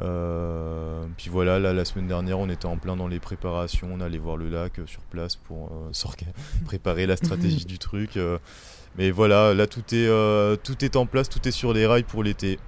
Euh, 0.00 1.06
puis 1.16 1.30
voilà, 1.30 1.58
là, 1.58 1.72
la 1.72 1.86
semaine 1.86 2.06
dernière, 2.06 2.38
on 2.38 2.50
était 2.50 2.66
en 2.66 2.76
plein 2.76 2.96
dans 2.96 3.08
les 3.08 3.20
préparations. 3.20 3.88
On 3.90 4.00
allait 4.00 4.18
voir 4.18 4.36
le 4.36 4.50
lac 4.50 4.74
sur 4.84 5.00
place 5.02 5.36
pour 5.36 5.70
préparer 6.66 7.06
la 7.06 7.16
stratégie 7.16 7.64
du 7.64 7.78
truc. 7.78 8.18
Mais 8.98 9.10
voilà, 9.10 9.54
là, 9.54 9.66
tout 9.66 9.80
est, 9.92 10.06
euh, 10.08 10.56
tout 10.56 10.84
est 10.84 10.96
en 10.96 11.06
place, 11.06 11.28
tout 11.28 11.46
est 11.46 11.52
sur 11.52 11.72
les 11.72 11.86
rails 11.86 12.02
pour 12.04 12.22
l'été. 12.22 12.58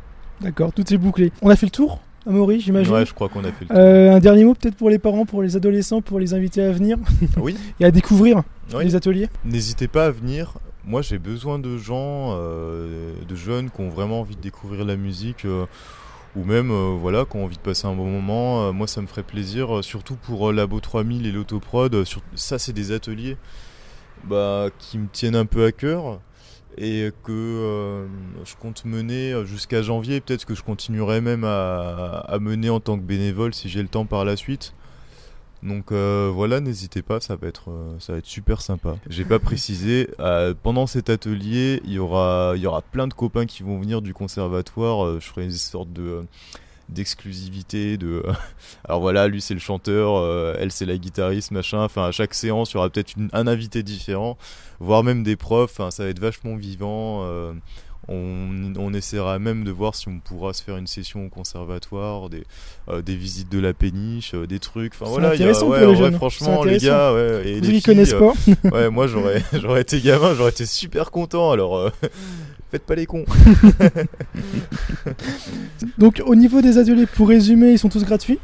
D'accord, 0.41 0.73
tout 0.73 0.93
est 0.93 0.99
bouclé. 0.99 1.33
On 1.43 1.51
a 1.51 1.57
fait 1.57 1.67
le 1.67 1.71
tour, 1.71 2.01
Amaury, 2.27 2.61
j'imagine. 2.61 2.93
Ouais, 2.93 3.07
je 3.07 3.15
crois 3.15 3.29
qu'on 3.29 3.41
a 3.45 3.53
fait 3.53 3.63
le 3.63 3.67
tour. 3.69 3.77
Euh, 3.77 4.13
un 4.15 4.21
dernier 4.21 4.45
mot 4.45 4.55
peut-être 4.55 4.77
pour 4.77 4.91
les 4.91 4.99
parents, 4.99 5.25
pour 5.27 5.43
les 5.43 5.57
adolescents, 5.57 6.01
pour 6.03 6.21
les 6.21 6.35
inviter 6.35 6.63
à 6.63 6.71
venir 6.73 6.97
Oui, 7.39 7.57
et 7.81 7.85
à 7.85 7.91
découvrir 7.91 8.43
oui. 8.75 8.85
les 8.85 8.95
ateliers. 8.95 9.29
N'hésitez 9.45 9.89
pas 9.89 10.07
à 10.07 10.11
venir. 10.11 10.55
Moi, 10.85 11.03
j'ai 11.03 11.19
besoin 11.19 11.59
de 11.59 11.77
gens, 11.77 12.35
euh, 12.39 13.13
de 13.29 13.35
jeunes 13.35 13.69
qui 13.71 13.81
ont 13.81 13.91
vraiment 13.91 14.21
envie 14.21 14.37
de 14.37 14.41
découvrir 14.41 14.85
la 14.87 14.97
musique, 14.97 15.45
ou 16.37 16.45
même, 16.45 16.71
euh, 16.71 16.97
voilà, 16.99 17.25
qui 17.25 17.37
ont 17.37 17.45
envie 17.45 17.57
de 17.57 17.63
passer 17.63 17.87
un 17.87 17.95
bon 17.95 18.07
moment. 18.07 18.69
Euh, 18.69 18.73
moi, 18.73 18.87
ça 18.87 19.03
me 19.03 19.07
ferait 19.07 19.23
plaisir, 19.23 19.79
euh, 19.79 19.83
surtout 19.83 20.15
pour 20.17 20.49
euh, 20.49 20.53
Labo 20.53 20.79
3000 20.81 21.27
et 21.27 21.33
l'autoprod. 21.33 22.05
sur- 22.05 22.23
ça, 22.37 22.59
c'est 22.59 22.73
des 22.73 22.93
ateliers 22.93 23.37
bah, 24.25 24.69
qui 24.79 24.99
me 24.99 25.09
tiennent 25.09 25.37
un 25.37 25.47
peu 25.47 25.65
à 25.65 25.73
cœur 25.73 26.21
et 26.77 27.11
que 27.25 27.33
euh, 27.33 28.07
je 28.45 28.55
compte 28.57 28.85
mener 28.85 29.45
jusqu'à 29.45 29.83
janvier. 29.83 30.21
Peut-être 30.21 30.45
que 30.45 30.55
je 30.55 30.63
continuerai 30.63 31.21
même 31.21 31.45
à, 31.45 32.21
à 32.27 32.39
mener 32.39 32.71
en 32.71 32.81
tant 32.81 32.97
que 32.97 33.03
bénévole 33.03 33.55
si 33.55 33.69
j'ai 33.69 33.83
le 33.83 33.89
temps 33.89 34.07
par 34.07 34.25
la 34.25 34.37
suite. 34.37 34.75
Donc 35.63 35.91
euh, 35.91 36.31
voilà, 36.33 36.61
n'hésitez 36.61 37.03
pas, 37.03 37.21
ça 37.21 37.35
va 37.35 37.49
être 37.49 37.71
euh, 37.71 37.99
ça 37.99 38.13
va 38.13 38.19
être 38.19 38.27
super 38.27 38.61
sympa. 38.61 38.97
J'ai 39.09 39.25
pas 39.25 39.41
précisé 39.41 40.09
euh, 40.21 40.55
pendant 40.63 40.87
cet 40.87 41.11
atelier, 41.11 41.81
il 41.85 41.93
y 41.93 41.99
aura 41.99 42.53
il 42.55 42.63
y 42.63 42.67
aura 42.67 42.83
plein 42.83 43.09
de 43.09 43.15
copains 43.15 43.47
qui 43.47 43.65
vont 43.65 43.81
venir 43.81 44.01
du 44.01 44.15
conservatoire. 44.15 45.21
je 45.21 45.27
ferai 45.27 45.45
une 45.45 45.51
sorte 45.51 45.93
de 45.93 46.25
d'exclusivité 46.89 47.97
de 47.99 48.23
alors 48.85 49.01
voilà 49.01 49.29
lui 49.29 49.41
c'est 49.41 49.55
le 49.55 49.61
chanteur 49.61 50.17
euh, 50.17 50.57
elle 50.59 50.73
c'est 50.73 50.87
la 50.87 50.97
guitariste 50.97 51.51
machin. 51.51 51.83
Enfin 51.83 52.07
à 52.07 52.13
chaque 52.13 52.35
séance 52.35 52.73
il 52.73 52.75
y 52.75 52.77
aura 52.79 52.91
peut-être 52.91 53.15
un 53.33 53.47
invité 53.47 53.83
différent 53.83 54.39
voire 54.81 55.05
même 55.05 55.23
des 55.23 55.37
profs. 55.37 55.73
Enfin 55.73 55.91
ça 55.91 56.05
va 56.05 56.09
être 56.11 56.21
vachement 56.21 56.57
vivant 56.57 57.25
euh, 57.25 57.53
on, 58.09 58.73
on 58.77 58.93
essaiera 58.95 59.39
même 59.39 59.65
de 59.65 59.71
voir 59.71 59.95
si 59.95 60.09
on 60.09 60.19
pourra 60.19 60.53
se 60.53 60.63
faire 60.63 60.77
une 60.77 60.87
session 60.87 61.27
au 61.27 61.29
conservatoire, 61.29 62.29
des, 62.29 62.45
euh, 62.89 63.03
des 63.03 63.17
visites 63.17 63.51
de 63.51 63.59
la 63.59 63.73
péniche, 63.75 64.35
euh, 64.35 64.47
des 64.47 64.59
trucs. 64.59 64.95
Enfin 64.95 65.11
voilà, 65.11 65.35
il 65.35 65.41
y 65.41 65.45
a- 65.45 65.65
ouais, 65.65 65.85
pour 65.85 66.03
les 66.05 66.13
franchement, 66.13 66.65
les 66.65 66.79
gars, 66.79 67.13
ouais, 67.13 67.43
et 67.47 67.61
les 67.61 67.83
connaissent 67.83 68.15
euh, 68.15 68.33
pas. 68.63 68.71
ouais, 68.77 68.91
moi 68.91 69.07
j'aurais, 69.07 69.43
j'aurais 69.53 69.83
été 69.83 70.01
gamin, 70.01 70.35
j'aurais 70.35 70.51
été 70.51 70.67
super 70.67 71.11
content. 71.11 71.51
Alors, 71.51 71.91
faites 72.71 72.85
pas 72.85 72.95
les 72.95 73.07
cons. 73.07 73.25
Donc 75.99 76.23
au 76.25 76.35
niveau 76.35 76.61
des 76.63 76.79
ateliers, 76.79 77.07
pour 77.07 77.29
résumer, 77.29 77.73
ils 77.73 77.79
sont 77.79 77.89
tous 77.89 78.05
gratuits? 78.05 78.39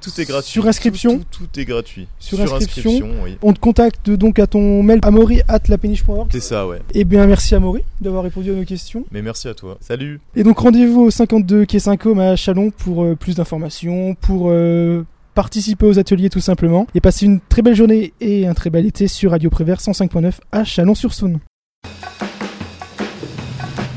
Tout 0.00 0.20
est 0.20 0.24
gratuit. 0.24 0.50
Sur 0.52 0.66
inscription 0.66 1.18
Tout, 1.18 1.24
tout- 1.30 1.46
tout 1.52 1.60
est 1.60 1.64
gratuit. 1.64 2.06
Sur 2.18 2.40
inscription. 2.40 3.10
oui. 3.24 3.36
On 3.42 3.52
te 3.52 3.58
contacte 3.58 4.10
donc 4.10 4.38
à 4.38 4.46
ton 4.46 4.82
mail 4.82 5.00
amaury 5.02 5.40
at 5.48 5.60
lapeniche.org. 5.68 6.28
C'est 6.32 6.40
ça, 6.40 6.66
ouais. 6.66 6.78
Et 6.94 7.04
bien 7.04 7.26
merci 7.26 7.54
Amaury 7.54 7.82
d'avoir 8.00 8.22
répondu 8.22 8.50
à 8.50 8.54
nos 8.54 8.64
questions. 8.64 9.04
Mais 9.10 9.22
merci 9.22 9.48
à 9.48 9.54
toi. 9.54 9.76
Salut. 9.80 10.20
Et 10.36 10.44
donc 10.44 10.58
rendez-vous 10.58 11.02
au 11.02 11.10
52 11.10 11.64
quai 11.66 11.78
Saint-Côme 11.80 12.20
à 12.20 12.36
Chalon 12.36 12.70
pour 12.70 13.02
euh, 13.04 13.16
plus 13.16 13.34
d'informations, 13.34 14.14
pour 14.14 14.46
euh, 14.50 15.04
participer 15.34 15.86
aux 15.86 15.98
ateliers 15.98 16.30
tout 16.30 16.40
simplement. 16.40 16.86
Et 16.94 17.00
passer 17.00 17.26
une 17.26 17.40
très 17.40 17.62
belle 17.62 17.74
journée 17.76 18.12
et 18.20 18.46
un 18.46 18.54
très 18.54 18.70
bel 18.70 18.86
été 18.86 19.08
sur 19.08 19.32
Radio 19.32 19.50
Prévert 19.50 19.78
105.9 19.78 20.32
à 20.52 20.64
Chalon-sur-Saône. 20.64 21.38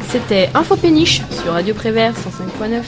C'était 0.10 0.50
Info 0.54 0.76
Péniche 0.76 1.22
sur 1.42 1.54
Radio 1.54 1.74
Prévert 1.74 2.14
105.9. 2.14 2.82